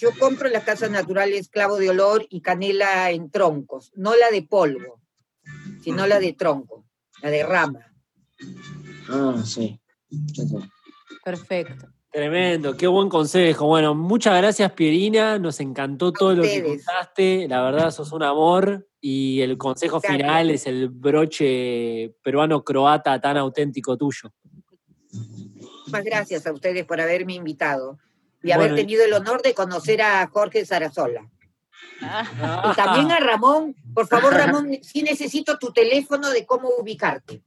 [0.00, 4.30] Yo compro en las casas naturales clavo de olor y canela en troncos, no la
[4.30, 5.00] de polvo,
[5.82, 6.84] sino la de tronco,
[7.22, 7.92] la de rama.
[9.08, 9.80] Ah, sí.
[10.10, 10.56] Sí, sí.
[11.24, 11.86] Perfecto.
[12.14, 13.66] Tremendo, qué buen consejo.
[13.66, 15.36] Bueno, muchas gracias, Pierina.
[15.40, 17.48] Nos encantó todo lo que contaste.
[17.48, 18.86] La verdad, sos un amor.
[19.00, 20.12] Y el consejo Gracias.
[20.22, 24.30] final es el broche peruano-croata tan auténtico tuyo.
[25.88, 27.98] Muchas gracias a ustedes por haberme invitado
[28.44, 31.28] y haber tenido el honor de conocer a Jorge Sarasola.
[32.00, 37.42] Ah, Y también a Ramón, por favor, Ramón, sí necesito tu teléfono de cómo ubicarte.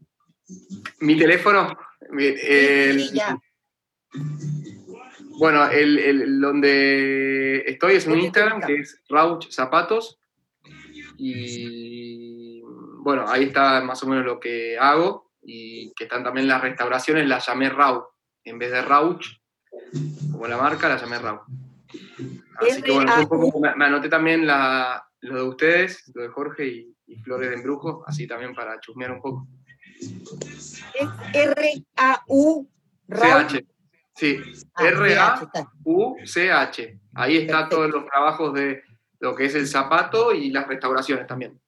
[0.99, 1.77] Mi teléfono,
[2.11, 3.39] mi- el- Sí, ya.
[5.37, 10.19] Bueno, el, el- donde estoy es un ¿Dónde te Instagram que es Rauch Zapatos.
[11.17, 12.61] Y
[12.99, 15.31] bueno, ahí está más o menos lo que hago.
[15.41, 18.05] Y que están también las restauraciones, las llamé Rau.
[18.43, 19.25] En vez de Rauch,
[20.31, 21.41] como la marca, la llamé Rau.
[22.59, 26.29] Así que bueno, un poco me, me anoté también la, lo de ustedes, lo de
[26.29, 29.47] Jorge y, y Flores de Embrujo, así también para chusmear un poco.
[29.99, 32.69] Es R-A-U,
[33.07, 33.67] Raúl.
[34.17, 34.37] Sí,
[34.75, 34.85] Ah,
[35.85, 36.99] R-A-U-C-H.
[37.13, 37.75] Ahí está Perfecto.
[37.75, 38.81] todos los trabajos de
[39.19, 41.59] lo que es el zapato y las restauraciones también.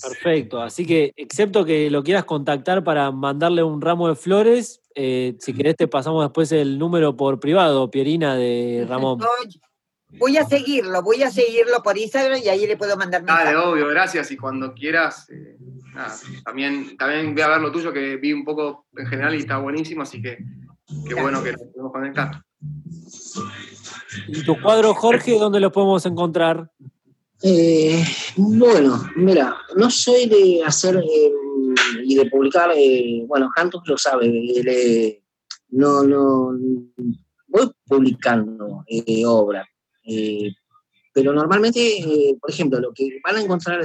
[0.00, 0.62] Perfecto.
[0.62, 5.52] Así que, excepto que lo quieras contactar para mandarle un ramo de flores, eh, si
[5.52, 9.18] querés te pasamos después el número por privado, Pierina, de Ramón.
[10.18, 13.66] Voy a seguirlo, voy a seguirlo por Instagram y ahí le puedo mandar Dale, mensaje.
[13.68, 14.30] obvio, gracias.
[14.30, 15.56] Y cuando quieras, eh,
[15.98, 19.38] nada, también, también voy a ver lo tuyo que vi un poco en general y
[19.38, 20.38] está buenísimo, así que
[21.06, 22.42] qué bueno que nos podemos conectar.
[24.28, 26.70] ¿Y tu cuadro, Jorge, dónde los podemos encontrar?
[27.42, 28.04] Eh,
[28.36, 31.32] bueno, mira, no soy de hacer eh,
[32.04, 35.22] y de publicar, eh, bueno, Cantos lo sabe, él, eh,
[35.70, 36.52] no, no,
[37.48, 39.68] voy publicando eh, obra,
[40.04, 40.52] eh,
[41.12, 43.82] pero normalmente, eh, por ejemplo, lo que van a encontrar,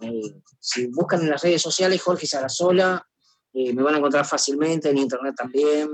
[0.00, 3.06] eh, si buscan en las redes sociales Jorge Sarasola,
[3.52, 5.88] eh, me van a encontrar fácilmente, en internet también,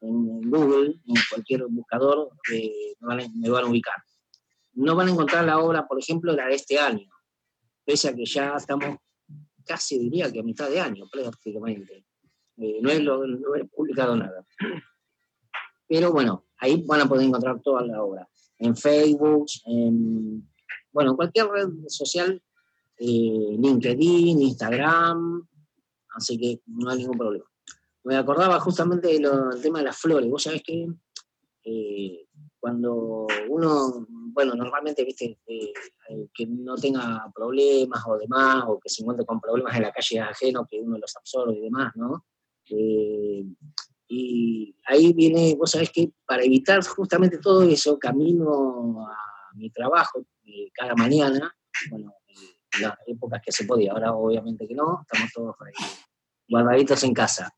[0.00, 3.94] en Google, en cualquier buscador, eh, me, van a, ubicar
[4.74, 7.08] no van a encontrar la obra, por ejemplo, la de este año,
[7.84, 8.96] pese a que ya estamos
[9.64, 12.04] casi diría que a mitad de año prácticamente.
[12.56, 14.44] No, he, no he publicado nada.
[15.88, 18.28] Pero bueno, ahí van a poder encontrar toda la obra.
[18.58, 20.48] En Facebook, en,
[20.92, 22.42] bueno, en cualquier red social,
[23.04, 25.46] eh, LinkedIn, Instagram,
[26.14, 27.44] así que no hay ningún problema.
[28.04, 29.28] Me acordaba justamente del
[29.60, 30.30] tema de las flores.
[30.30, 30.88] Vos sabés que
[31.64, 32.26] eh,
[32.60, 35.72] cuando uno, bueno, normalmente, viste, eh,
[36.32, 40.20] que no tenga problemas o demás, o que se encuentre con problemas en la calle
[40.20, 42.24] ajeno, que uno los absorbe y demás, ¿no?
[42.70, 43.44] Eh,
[44.08, 49.16] y ahí viene, vos sabés que para evitar justamente todo eso, camino a
[49.54, 51.54] mi trabajo eh, cada mañana,
[51.90, 52.14] bueno,
[52.80, 55.72] las épocas que se podía, ahora obviamente que no, estamos todos ahí
[56.48, 57.54] guardaditos en casa.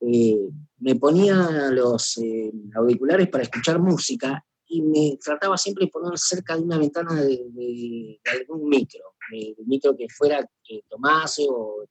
[0.00, 0.48] Eh,
[0.78, 6.56] me ponía los eh, auriculares para escuchar música y me trataba siempre de poner cerca
[6.56, 11.46] de una ventana de, de- de algún micro, de, de micro que fuera que tomase
[11.48, 11.84] o...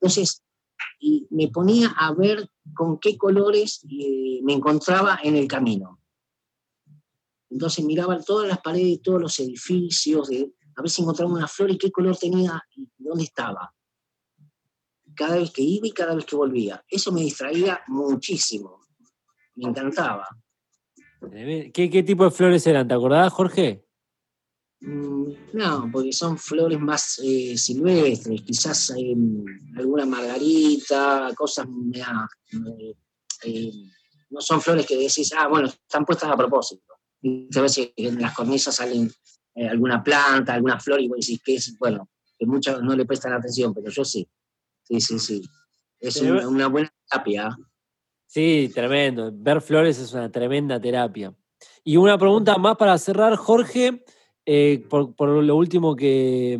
[0.00, 0.42] Entonces,
[0.98, 6.00] y me ponía a ver con qué colores eh, me encontraba en el camino.
[7.50, 11.70] Entonces miraba todas las paredes, todos los edificios, de, a ver si encontraba una flor
[11.70, 13.72] y qué color tenía y dónde estaba
[15.14, 16.84] cada vez que iba y cada vez que volvía.
[16.88, 18.80] Eso me distraía muchísimo.
[19.56, 20.26] Me encantaba.
[21.30, 22.86] ¿Qué, qué tipo de flores eran?
[22.86, 23.86] ¿Te acordás, Jorge?
[24.80, 29.14] Mm, No, porque son flores más eh, silvestres, quizás eh,
[29.76, 31.66] alguna margarita, cosas
[33.44, 33.72] eh,
[34.30, 36.94] no son flores que decís, ah, bueno, están puestas a propósito.
[37.22, 39.10] Y a veces en las cornisas salen
[39.54, 43.04] eh, alguna planta, alguna flor, y vos decís que es, bueno, que muchos no le
[43.04, 44.28] prestan atención, pero yo sí.
[44.82, 45.42] Sí, sí, sí.
[46.00, 47.56] Es una buena terapia.
[48.26, 49.30] Sí, tremendo.
[49.32, 51.34] Ver flores es una tremenda terapia.
[51.82, 54.04] Y una pregunta más para cerrar, Jorge,
[54.44, 56.58] eh, por, por lo último que,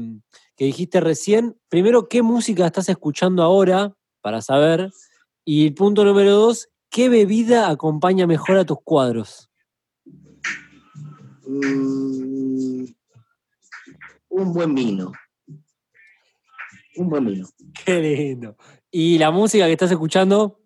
[0.57, 1.59] que dijiste recién.
[1.69, 3.95] Primero, ¿qué música estás escuchando ahora?
[4.23, 4.91] Para saber.
[5.45, 9.51] Y punto número dos, ¿qué bebida acompaña mejor a tus cuadros?
[11.47, 12.85] Mm,
[14.29, 15.13] un buen vino.
[16.97, 17.49] Un buen vino.
[17.85, 18.57] Qué lindo.
[18.91, 20.61] ¿Y la música que estás escuchando?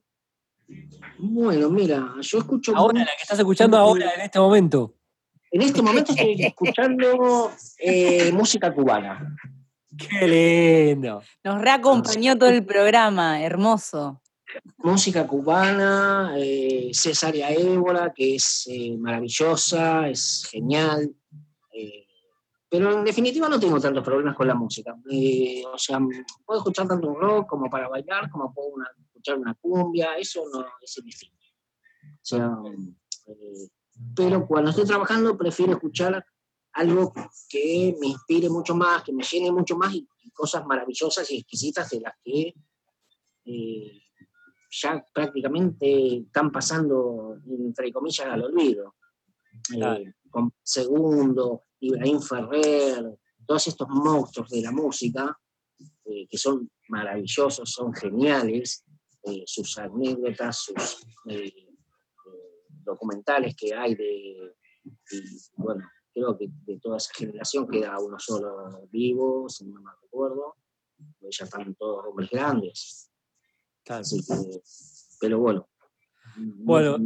[1.18, 2.76] Bueno, mira, yo escucho.
[2.76, 4.94] Ahora, la que estás escuchando ahora, en este momento.
[5.50, 9.36] En este momento estoy escuchando eh, música cubana.
[9.96, 11.22] Qué lindo.
[11.42, 14.22] Nos reacompañó todo el programa, hermoso.
[14.78, 21.14] Música cubana, eh, Cesárea Ébola, que es eh, maravillosa, es genial.
[21.72, 22.04] eh,
[22.70, 24.94] pero en definitiva no tengo tantos problemas con la música.
[25.10, 25.98] Eh, o sea,
[26.44, 30.66] puedo escuchar tanto rock como para bailar, como puedo una- escuchar una cumbia, eso no
[30.82, 31.36] es indistinto.
[32.04, 32.50] O sea,
[33.26, 33.68] eh,
[34.14, 36.24] pero cuando estoy trabajando prefiero escuchar
[36.72, 37.12] algo
[37.48, 41.38] que me inspire mucho más, que me llene mucho más y, y cosas maravillosas y
[41.38, 42.54] exquisitas de las que
[43.46, 44.02] eh,
[44.70, 48.94] ya prácticamente están pasando, entre comillas, al olvido.
[49.74, 55.36] Eh, con Segundo, Ibrahim Ferrer, todos estos monstruos de la música,
[56.04, 58.84] eh, que son maravillosos, son geniales,
[59.24, 61.06] eh, sus anécdotas, sus
[62.84, 64.54] documentales que hay de,
[65.10, 65.22] y,
[65.56, 70.56] bueno, creo que de toda esa generación queda uno solo vivo, si no me recuerdo,
[70.96, 73.07] porque ya están todos hombres grandes.
[73.88, 74.00] Claro.
[74.02, 74.60] Así que,
[75.20, 75.66] pero bueno.
[76.36, 76.98] Bueno.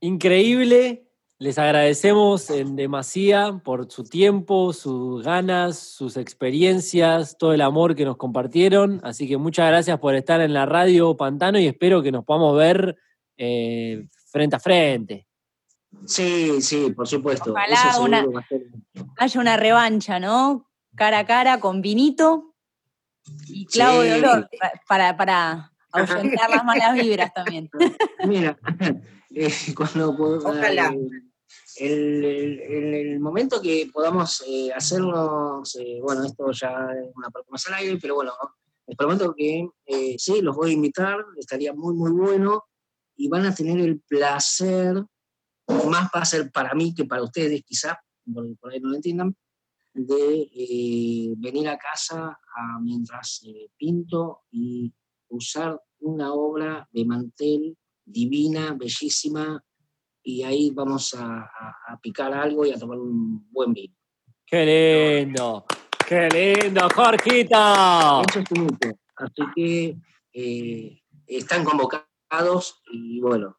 [0.00, 1.04] Increíble.
[1.40, 8.04] Les agradecemos en demasía por su tiempo, sus ganas, sus experiencias, todo el amor que
[8.04, 9.00] nos compartieron.
[9.04, 12.56] Así que muchas gracias por estar en la radio Pantano y espero que nos podamos
[12.56, 12.96] ver
[13.36, 15.28] eh, frente a frente.
[16.06, 17.52] Sí, sí, por supuesto.
[17.52, 18.46] Ojalá Eso seguro una-
[19.16, 20.68] Haya una revancha, ¿no?
[20.96, 22.47] Cara a cara con vinito
[23.48, 27.70] y clavo de olor pa- para, para ahuyentar las malas vibras también.
[28.26, 28.58] Mira,
[29.30, 30.92] eh, cuando pod- Ojalá.
[30.92, 31.08] eh,
[31.76, 37.30] el, el- el- el momento que podamos eh, hacernos, eh, bueno, esto ya es una
[37.30, 38.32] parte más al aire, pero bueno,
[38.86, 42.64] el momento que eh, sí, los voy a invitar, estaría muy, muy bueno
[43.16, 44.94] y van a tener el placer,
[45.88, 47.94] más va a ser para mí que para ustedes quizás,
[48.32, 49.36] por, por ahí no lo entiendan,
[49.94, 54.92] de eh, venir a casa a- mientras eh, pinto y
[55.28, 59.62] usar una obra de mantel divina, bellísima,
[60.22, 63.94] y ahí vamos a, a- a picar algo y a tomar un buen vino.
[64.46, 65.64] ¡Qué lindo!
[66.06, 68.22] ¡Qué lindo, Jorgito!
[68.28, 68.96] Eso es.
[69.16, 69.98] Así que
[70.32, 73.58] eh, están convocados y bueno,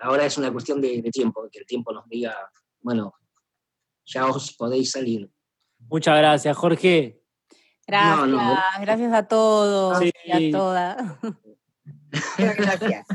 [0.00, 2.34] ahora es una cuestión de, de tiempo, que el tiempo nos diga,
[2.80, 3.14] bueno,
[4.04, 5.30] ya os podéis salir.
[5.88, 7.20] Muchas gracias, Jorge.
[7.86, 8.56] Gracias, No, no.
[8.80, 10.12] gracias a todos Sí.
[10.24, 11.02] y a todas.
[11.22, 13.06] Muchas gracias.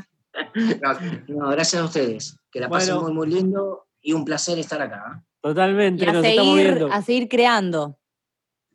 [0.53, 1.23] Gracias.
[1.29, 3.07] No, gracias a ustedes, que la pasen Bueno.
[3.13, 5.21] muy, muy lindo y un placer estar acá, ¿eh?
[5.41, 6.93] Totalmente, Y a nos estamos seguir, viendo.
[6.93, 7.99] a seguir creando.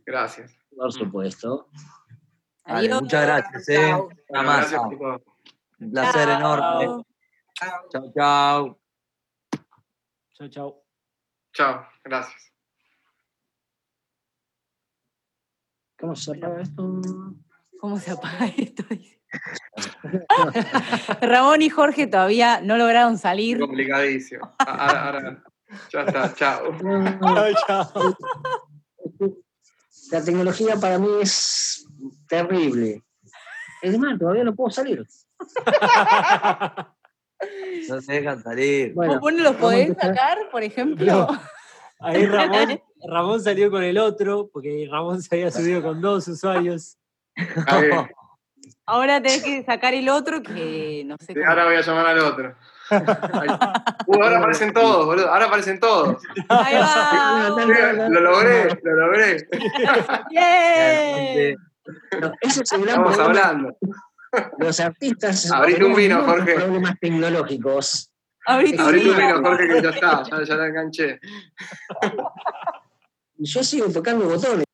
[0.07, 0.55] Gracias.
[0.75, 1.69] por supuesto.
[2.67, 3.77] Muchas gracias, eh.
[3.91, 4.09] Chao.
[4.31, 5.21] Gracias, chicos.
[5.81, 6.39] Un placer Chao.
[6.39, 7.05] enorme.
[7.55, 7.89] Chao.
[7.91, 8.81] Chao, chao.
[10.39, 10.85] Chau, chau.
[11.53, 12.53] Chao, gracias.
[16.01, 17.01] ¿Cómo se apaga esto?
[17.79, 18.85] ¿Cómo se apaga esto?
[21.21, 23.61] Ramón y Jorge todavía no lograron salir.
[23.61, 24.53] Complicadísimo.
[24.59, 25.45] Ahora, ahora,
[25.93, 26.77] ya está, chao.
[27.67, 28.17] Chau.
[30.11, 31.87] La tecnología para mí es
[32.29, 33.05] terrible.
[33.83, 35.07] Es más, todavía no puedo salir.
[37.89, 38.93] No se dejan salir.
[38.93, 41.07] Bueno, ¿Vos no los podés sacar, por ejemplo?
[41.07, 41.43] No.
[41.99, 46.97] Ahí Ramón, Ramón salió con el otro, porque Ramón se había subido con dos usuarios.
[47.37, 48.09] Bien.
[48.87, 51.47] Ahora tenés que sacar el otro que no sé Sí, cómo.
[51.49, 52.55] ahora voy a llamar al otro.
[54.07, 55.31] Uh, ahora aparecen todos, boludo.
[55.33, 56.21] Ahora aparecen todos.
[56.49, 57.49] Ahí va.
[58.09, 59.47] Lo logré, lo logré.
[60.31, 61.57] ¡Bien!
[62.21, 63.41] No, ese es el gran Estamos problema.
[63.49, 63.77] hablando.
[64.59, 66.55] Los artistas Abrite un vino, Jorge.
[66.55, 68.11] problemas tecnológicos.
[68.47, 69.19] Abrite un Abrí tu vino.
[69.37, 70.23] vino, Jorge, que ya está.
[70.25, 71.21] Ya, ya la enganché.
[73.41, 74.65] Y yo sigo tocando botones.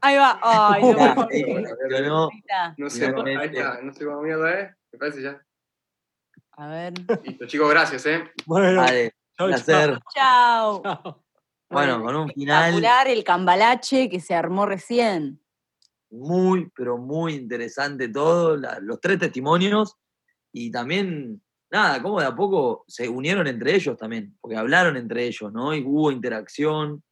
[0.00, 0.38] Ahí va.
[0.42, 1.28] Ay, no.
[1.30, 2.74] Ahí está.
[2.76, 3.58] No sé, ahí Finalmente.
[3.60, 3.80] está.
[3.82, 4.76] No sé cómo mierda es.
[4.92, 5.40] Me parece ya.
[6.52, 6.92] A ver.
[7.24, 8.30] Listo, chicos, gracias, ¿eh?
[8.46, 9.98] Bueno, Dale, chau, placer.
[10.12, 10.82] Chao.
[11.70, 15.40] Bueno, con un final el cambalache que se armó recién.
[16.10, 19.96] muy, pero muy interesante todo, la- los tres testimonios
[20.52, 21.40] y también,
[21.70, 25.74] nada, cómo de a poco se unieron entre ellos también, porque hablaron entre ellos, ¿no?
[25.74, 27.02] Y hubo interacción,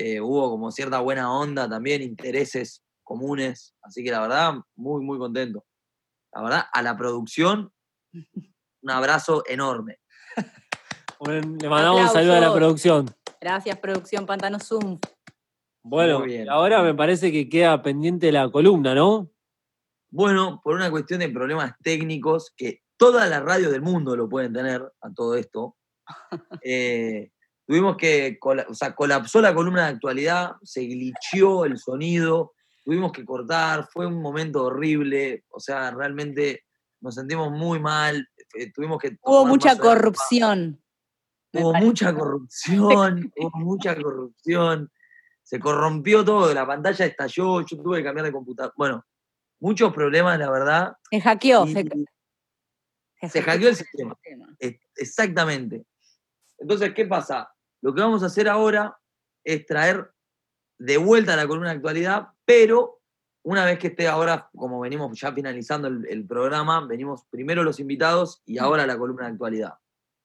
[0.00, 5.18] eh, hubo como cierta buena onda también, intereses comunes, así que la verdad, muy, muy
[5.18, 5.64] contento.
[6.32, 7.72] La verdad, a la producción,
[8.82, 9.98] un abrazo enorme.
[11.20, 13.10] Bueno, le mandamos un saludo a la producción.
[13.40, 15.00] Gracias, producción Pantano Zoom.
[15.82, 16.48] Bueno, bien.
[16.48, 19.28] ahora me parece que queda pendiente la columna, ¿no?
[20.12, 24.52] Bueno, por una cuestión de problemas técnicos, que todas las radios del mundo lo pueden
[24.52, 25.76] tener a todo esto,
[26.62, 27.32] eh,
[27.68, 33.26] tuvimos que, o sea, colapsó la columna de actualidad, se glitchó el sonido, tuvimos que
[33.26, 36.64] cortar, fue un momento horrible, o sea, realmente
[37.02, 39.18] nos sentimos muy mal, eh, tuvimos que...
[39.20, 40.82] Hubo mucha corrupción.
[41.52, 44.90] Hubo mucha corrupción, hubo mucha corrupción.
[45.42, 48.72] Se corrompió todo, la pantalla estalló, yo tuve que cambiar de computadora.
[48.78, 49.04] Bueno,
[49.60, 50.92] muchos problemas, la verdad.
[51.10, 51.66] Se hackeó.
[51.66, 54.16] y se, se hackeó el sistema.
[54.96, 55.84] exactamente.
[56.58, 57.50] Entonces, ¿qué pasa?
[57.80, 58.98] Lo que vamos a hacer ahora
[59.44, 60.12] es traer
[60.78, 63.00] de vuelta la columna de actualidad, pero
[63.44, 67.80] una vez que esté ahora, como venimos ya finalizando el, el programa, venimos primero los
[67.80, 69.74] invitados y ahora la columna de actualidad.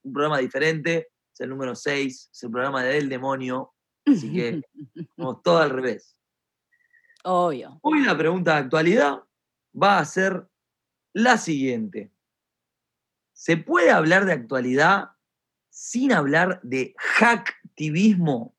[0.03, 3.73] Un programa diferente, es el número 6, es el programa del demonio,
[4.05, 4.61] así que
[5.17, 6.15] vamos todo al revés.
[7.23, 7.79] Obvio.
[7.81, 9.23] Hoy la pregunta de actualidad
[9.81, 10.47] va a ser
[11.13, 12.11] la siguiente.
[13.31, 15.11] ¿Se puede hablar de actualidad
[15.73, 18.55] sin hablar de hacktivismo?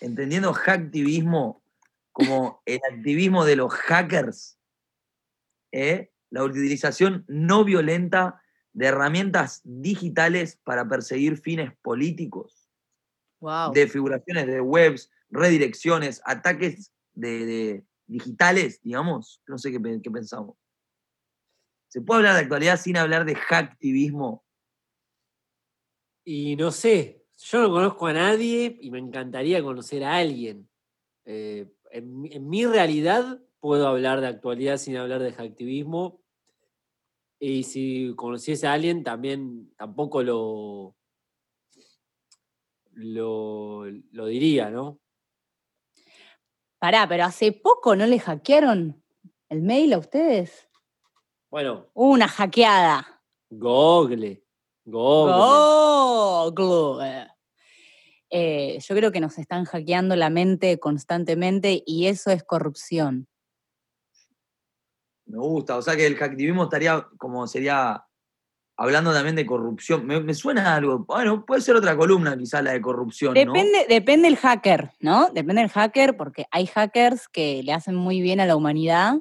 [0.00, 1.64] Entendiendo hacktivismo
[2.12, 4.56] como el activismo de los hackers.
[5.72, 6.12] ¿eh?
[6.30, 8.40] La utilización no violenta
[8.72, 12.62] de herramientas digitales para perseguir fines políticos
[13.40, 13.72] Wow.
[13.72, 19.42] desfiguraciones de webs, redirecciones, ataques de, de digitales, digamos.
[19.46, 20.56] No sé qué, qué pensamos.
[21.88, 24.45] ¿Se puede hablar de actualidad sin hablar de hacktivismo?
[26.28, 30.68] Y no sé, yo no conozco a nadie y me encantaría conocer a alguien.
[31.24, 36.20] Eh, en, mi- en mi realidad puedo hablar de actualidad sin hablar de hacktivismo.
[37.38, 40.96] Y si conociese a alguien, también tampoco lo,
[42.94, 44.98] lo, lo diría, ¿no?
[46.80, 49.00] Pará, pero hace poco no le hackearon
[49.48, 50.68] el mail a ustedes.
[51.50, 53.22] Bueno, una hackeada.
[53.48, 54.42] Google.
[54.86, 56.52] Google.
[56.54, 57.26] Google.
[58.30, 63.28] Eh, yo creo que nos están hackeando la mente constantemente y eso es corrupción.
[65.26, 65.76] Me gusta.
[65.76, 68.04] O sea que el hacktivismo estaría como sería
[68.76, 70.06] hablando también de corrupción.
[70.06, 71.00] Me, me suena algo.
[71.00, 73.40] Bueno, puede ser otra columna quizá la de corrupción, ¿no?
[73.40, 75.30] Depende, depende el hacker, ¿no?
[75.30, 79.16] Depende del hacker, porque hay hackers que le hacen muy bien a la humanidad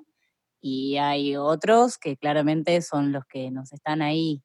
[0.62, 4.44] y hay otros que claramente son los que nos están ahí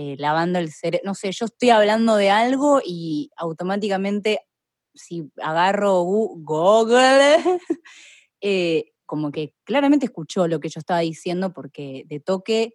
[0.00, 1.04] eh, lavando el cerebro.
[1.06, 4.46] No sé, yo estoy hablando de algo y automáticamente,
[4.94, 7.42] si agarro Google,
[8.40, 12.74] eh, como que claramente escuchó lo que yo estaba diciendo, porque de toque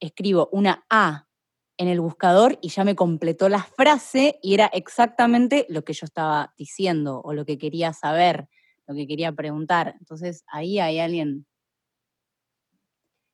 [0.00, 1.28] escribo una A
[1.76, 6.06] en el buscador y ya me completó la frase y era exactamente lo que yo
[6.06, 8.48] estaba diciendo o lo que quería saber,
[8.86, 9.94] lo que quería preguntar.
[10.00, 11.46] Entonces ahí hay alguien.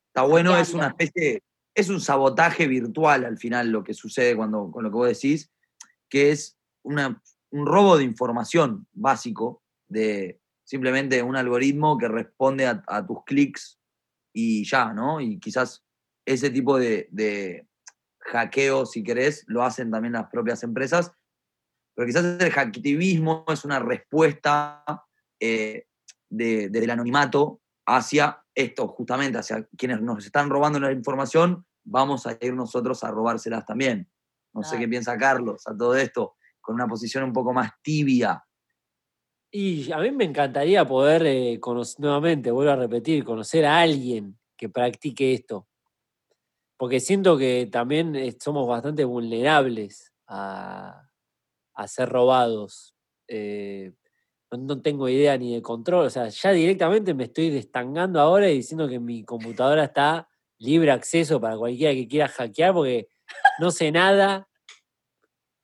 [0.08, 1.44] Está bueno, es una especie,
[1.76, 5.52] es un sabotaje virtual al final lo que sucede cuando, con lo que vos decís,
[6.08, 13.06] que es una- un robo de información básico de simplemente un algoritmo que responde a,
[13.06, 13.78] tus clics
[14.32, 15.20] y ya, ¿no?
[15.20, 15.84] Y quizás
[16.24, 17.66] ese tipo de, de
[18.20, 21.12] hackeo, si querés, lo hacen también las propias empresas,
[21.94, 24.82] pero quizás el hacktivismo es una respuesta
[25.40, 25.86] eh,
[26.30, 32.54] de- anonimato hacia esto, justamente, hacia quienes nos están robando la información, vamos a ir
[32.54, 34.10] nosotros a robárselas también.
[34.54, 38.42] No sé qué piensa Carlos a todo esto, con una posición un poco más tibia.
[39.52, 44.38] Y a mí me encantaría poder, eh, conoc- nuevamente, vuelvo a repetir, conocer a alguien
[44.56, 45.68] que practique esto.
[46.78, 51.08] Porque siento que también eh, somos bastante vulnerables a,
[51.74, 52.94] a ser robados.
[53.28, 53.92] Eh,
[54.50, 56.06] no, no tengo idea ni de control.
[56.06, 60.28] O sea, ya directamente me estoy destangando ahora y diciendo que mi computadora está
[60.58, 63.08] libre acceso para cualquiera que quiera hackear porque
[63.60, 64.48] no sé nada,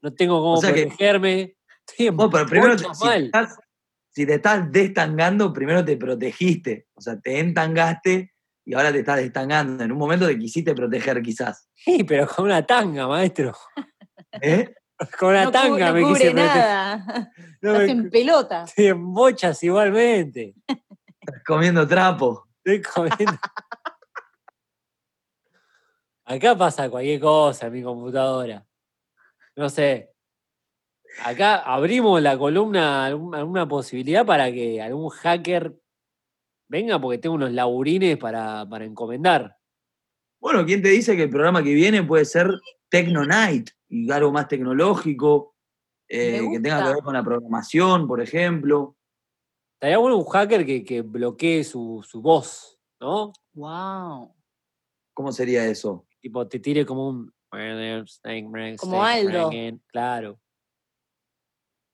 [0.02, 1.56] no tengo cómo sea que- protegerme.
[2.12, 3.56] Vos, pero primero, te- si, te estás,
[4.10, 6.86] si te estás destangando, primero te protegiste.
[6.94, 8.32] O sea, te entangaste
[8.64, 9.82] y ahora te estás destangando.
[9.82, 11.68] En un momento te quisiste proteger, quizás.
[11.74, 13.52] Sí, pero con una tanga, maestro.
[14.40, 14.72] ¿Eh?
[15.18, 16.46] Con no, cu- tanga no me cubre quise meter.
[16.56, 17.32] nada.
[17.62, 18.64] No Estás me- en pelota.
[18.64, 20.54] Estoy en bochas igualmente.
[20.66, 22.48] Estás comiendo trapo.
[22.64, 23.38] Estoy comiendo.
[26.24, 28.66] Acá pasa cualquier cosa en mi computadora.
[29.56, 30.10] No sé.
[31.24, 35.74] Acá abrimos la columna, alguna posibilidad para que algún hacker
[36.68, 39.56] venga, porque tengo unos laburines para, para encomendar.
[40.40, 42.50] Bueno, ¿quién te dice que el programa que viene puede ser
[42.88, 45.54] Tecno Night y algo más tecnológico,
[46.08, 48.96] eh, que tenga que ver con la programación, por ejemplo?
[49.74, 53.32] Estaría bueno un hacker que, que bloquee su, su voz, ¿no?
[53.52, 54.34] Wow.
[55.12, 56.06] ¿Cómo sería eso?
[56.20, 57.34] Tipo, te tire como un.
[58.78, 59.50] Como Aldo.
[59.88, 60.40] Claro.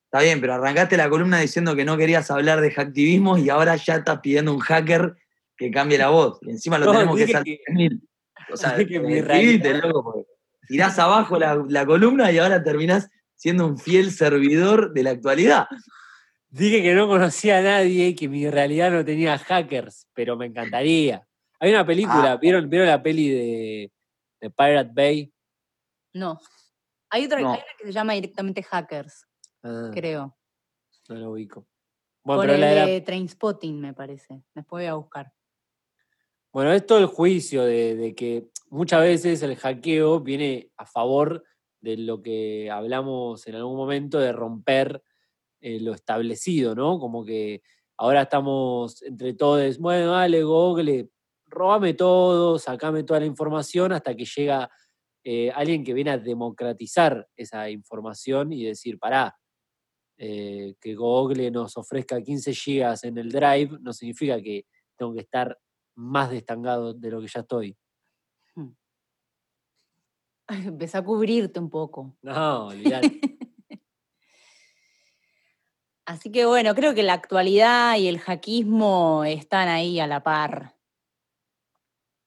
[0.04, 3.74] Está bien, pero arrancaste la columna diciendo que no querías hablar de hacktivismo y ahora
[3.74, 5.16] ya estás pidiendo un hacker
[5.56, 6.38] que cambie la voz.
[6.42, 7.58] Y encima lo No, tenemos que salir.
[7.66, 7.98] que-
[8.52, 10.37] O sea, que mi loco, porque
[10.68, 15.66] tirás abajo la, la columna y ahora terminás siendo un fiel servidor de la actualidad.
[16.50, 21.26] Dije que no conocía a nadie, que mi realidad no tenía hackers, pero me encantaría.
[21.60, 22.36] Hay una película, Ah.
[22.36, 23.92] ¿vieron, ¿vieron la peli de,
[24.40, 25.32] de Pirate Bay?
[26.14, 26.40] No.
[27.10, 27.52] Hay otra, No.
[27.52, 29.26] hay una que se llama directamente Hackers,
[29.62, 30.36] Ah, creo.
[31.08, 31.66] no lo ubico.
[32.24, 34.42] Bueno, Por pero el la de la- de Trainspotting, me parece.
[34.54, 35.32] Después voy a buscar.
[36.52, 41.44] Bueno, es todo el juicio de, que muchas veces el hackeo viene a favor
[41.80, 45.02] de lo que hablamos en algún momento de romper
[45.60, 46.98] eh, lo establecido, ¿no?
[46.98, 47.62] Como que
[47.98, 51.10] ahora estamos entre todos, bueno, dale, Google,
[51.46, 54.70] robame todo, sacame toda la información hasta que llega
[55.24, 59.36] eh, alguien que viene a democratizar esa información y decir, pará,
[60.16, 64.64] eh, que Google nos ofrezca 15 gigas en el drive no significa que
[64.96, 65.56] tengo que estar
[65.98, 67.76] más destangado de lo que ya estoy.
[70.48, 72.16] Empecé a cubrirte un poco.
[72.22, 73.20] No, olvidate.
[76.06, 80.74] Así que bueno, creo que la actualidad y el hackismo están ahí a la par.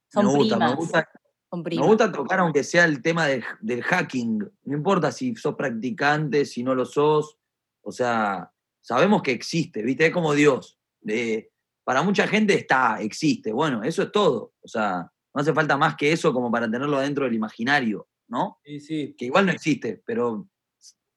[0.09, 0.71] Son me gusta, primas.
[0.71, 1.09] me gusta,
[1.49, 4.37] son me gusta tocar aunque sea el tema del, del hacking.
[4.65, 7.39] No importa si sos practicante, si no lo sos.
[7.81, 10.07] O sea, sabemos que existe, ¿viste?
[10.07, 10.77] Es como Dios.
[10.99, 11.51] De,
[11.83, 13.51] para mucha gente está, existe.
[13.51, 14.53] Bueno, eso es todo.
[14.61, 18.59] O sea, no hace falta más que eso como para tenerlo dentro del imaginario, ¿no?
[18.63, 19.15] Sí, sí.
[19.17, 20.47] Que igual no existe, pero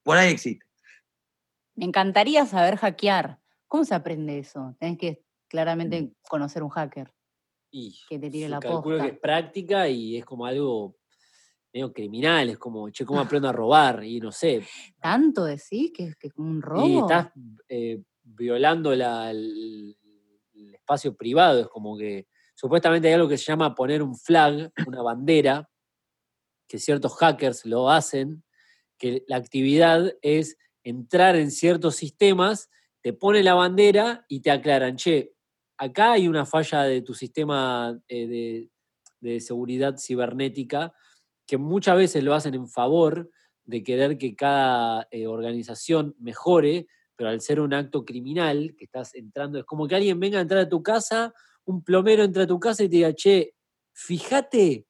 [0.03, 0.65] por ahí existe.
[1.75, 3.39] Me encantaría saber hackear.
[3.67, 4.75] ¿Cómo se aprende eso?
[4.79, 7.13] Tenés que claramente conocer un hacker
[7.71, 9.13] Y que te tire yo la calculo que posta.
[9.15, 10.95] es práctica y es como algo
[11.73, 14.03] medio criminal, es como, che, ¿cómo aprendo a robar?
[14.05, 14.65] Y no sé.
[15.01, 16.87] ¿Tanto decís que es que es como un robo?
[16.87, 17.31] Y estás
[17.67, 19.33] eh, violando la-
[20.55, 24.71] el, espacio privado, es como que supuestamente hay algo que se llama poner un flag,
[24.87, 25.69] una bandera,
[26.67, 28.43] que ciertos hackers lo hacen,
[28.97, 32.69] que la actividad es entrar en ciertos sistemas,
[33.01, 35.33] te pone la bandera y te aclaran, che,
[35.77, 38.69] acá hay una falla de tu sistema eh, de,
[39.19, 40.93] de seguridad cibernética
[41.45, 43.29] que muchas veces lo hacen en favor
[43.65, 49.15] de querer que cada eh, organización mejore, pero al ser un acto criminal que estás
[49.15, 51.33] entrando, es como que alguien venga a entrar a tu casa,
[51.65, 53.53] un plomero entra a tu casa y te diga, che,
[53.93, 54.85] fíjate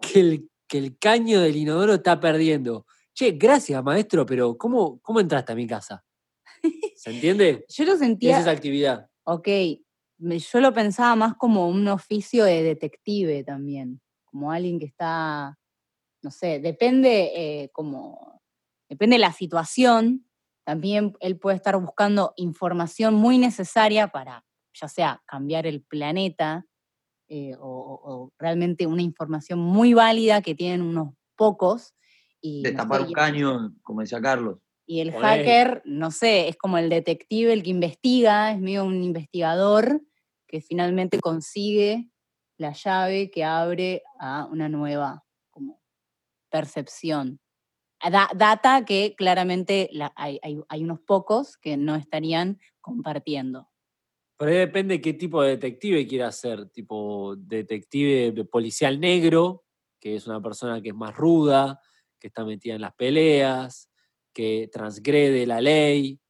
[0.00, 2.86] que el, que el caño del inodoro está perdiendo.
[3.14, 6.04] Che, gracias, maestro, pero ¿cómo, cómo entraste a mi casa?
[6.96, 7.64] ¿Se entiende?
[7.68, 9.08] Yo lo ¿Qué es sentía, esa actividad?
[9.24, 9.48] ok,
[10.18, 15.58] yo lo pensaba más como un oficio de detective también, como alguien que está,
[16.22, 18.42] no sé, depende eh, como,
[18.88, 20.27] depende de la situación,
[20.68, 26.66] también él puede estar buscando información muy necesaria para, ya sea cambiar el planeta
[27.26, 31.94] eh, o, realmente una información muy válida que tienen unos pocos.
[32.42, 34.58] Y, no Destapar sé, un caño, como decía Carlos.
[34.84, 39.02] y el hacker, no sé, es como el detective, el que investiga, es medio un
[39.02, 40.02] investigador
[40.46, 42.10] que finalmente consigue
[42.58, 45.80] la llave que abre a una nueva como,
[46.50, 47.40] percepción.
[48.00, 53.68] Da- data que claramente la- hay, hay- hay unos pocos que no estarían compartiendo.
[54.36, 59.64] Pero ahí depende qué tipo de detective quiera ser, tipo detective de policial negro,
[60.00, 61.80] que es una persona que es más ruda,
[62.20, 63.90] que está metida en las peleas,
[64.32, 66.20] que transgrede la ley,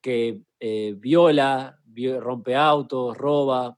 [0.00, 3.76] que eh, viola, vio- rompe autos, roba,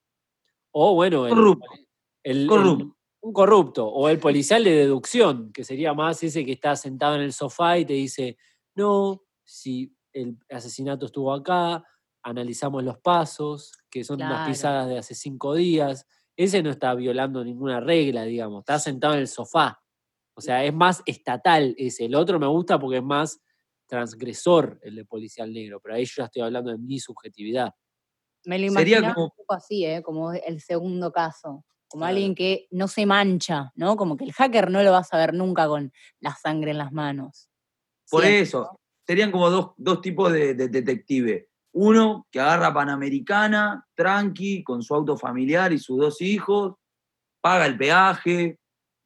[0.72, 1.66] o bueno, el, Corrupto.
[2.22, 2.96] el- el- Corrupto.
[3.22, 7.22] Un corrupto, o el policial de deducción, que sería más ese que está sentado en
[7.22, 8.38] el sofá y te dice,
[8.74, 11.84] no, si el asesinato estuvo acá,
[12.22, 14.50] analizamos los pasos, que son unas Claro.
[14.50, 16.06] pisadas de hace cinco días.
[16.36, 19.82] Ese no está violando ninguna regla, digamos, está sentado en el sofá.
[20.34, 22.06] O sea, es más estatal ese.
[22.06, 23.40] El otro me gusta porque es más
[23.86, 27.74] transgresor el de policial negro, pero ahí yo ya estoy hablando de mi subjetividad.
[28.44, 30.02] Me lo Sería imaginaba como- un poco así, ¿eh?
[30.02, 31.64] como el segundo caso.
[31.90, 32.14] Como Claro.
[32.14, 33.96] alguien que no se mancha, ¿no?
[33.96, 36.92] Como que el hacker no lo vas a ver nunca con la sangre en las
[36.92, 37.50] manos.
[38.08, 41.48] Por eso, serían como dos, dos tipos de, de detective.
[41.72, 46.74] Uno que agarra Panamericana, tranqui, con su auto familiar y sus dos hijos,
[47.40, 48.60] paga el peaje,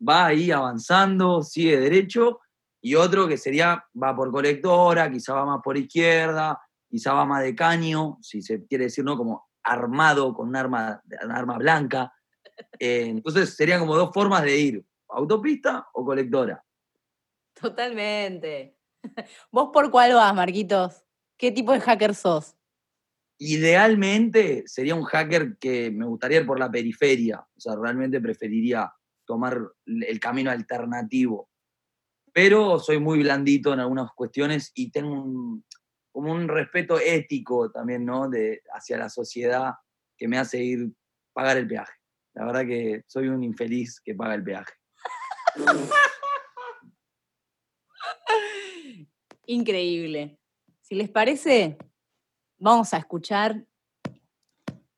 [0.07, 2.41] va ahí avanzando, sigue derecho.
[2.83, 7.43] Y otro que sería, va por colectora, quizá va más por izquierda, quizá va más
[7.43, 9.17] de caño, si se quiere decir, ¿no?
[9.17, 12.13] Como armado con un arma, un arma blanca.
[12.79, 16.65] Eh, entonces serían como dos formas de ir, autopista o colectora.
[17.61, 18.77] Totalmente.
[19.51, 21.05] ¿Vos por cuál vas, Marquitos?
[21.37, 22.57] ¿Qué tipo de hacker sos?
[23.39, 28.93] Idealmente sería un hacker que me gustaría ir por la periferia, o sea, realmente preferiría
[29.25, 31.49] tomar el camino alternativo.
[32.33, 35.65] Pero soy muy blandito en algunas cuestiones y tengo un,
[36.13, 38.29] como un respeto ético también, ¿no?
[38.29, 39.75] De, hacia la sociedad
[40.17, 40.93] que me hace ir
[41.33, 41.93] pagar el peaje.
[42.35, 44.73] La verdad que soy un infeliz que paga el peaje.
[49.47, 50.41] Increíble.
[50.81, 51.77] Si les parece,
[52.59, 53.67] vamos a escuchar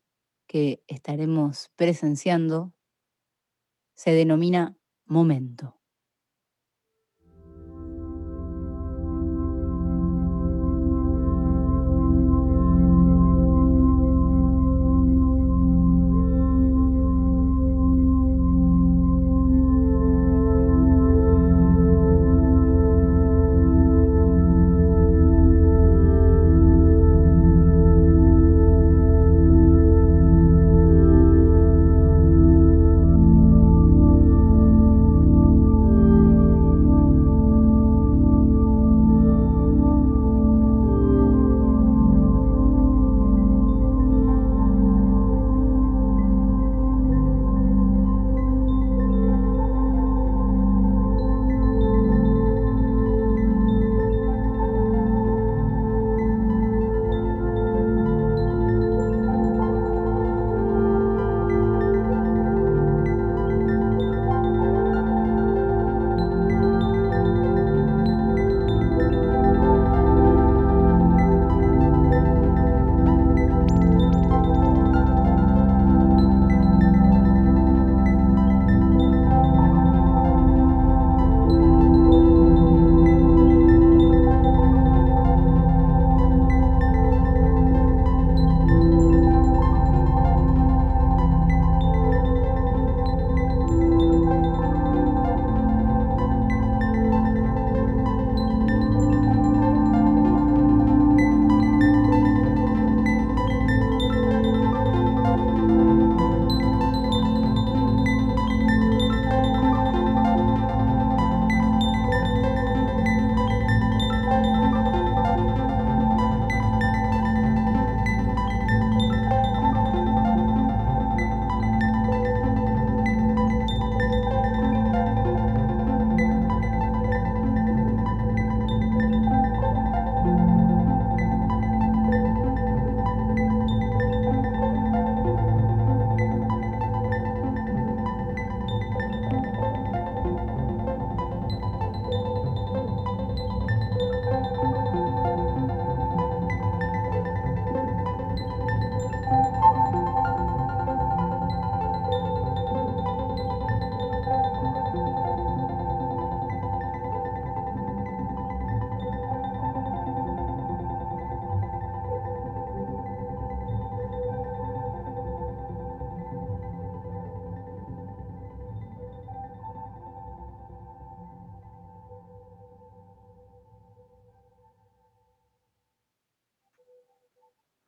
[0.46, 2.72] que estaremos presenciando
[3.94, 5.73] se denomina Momento.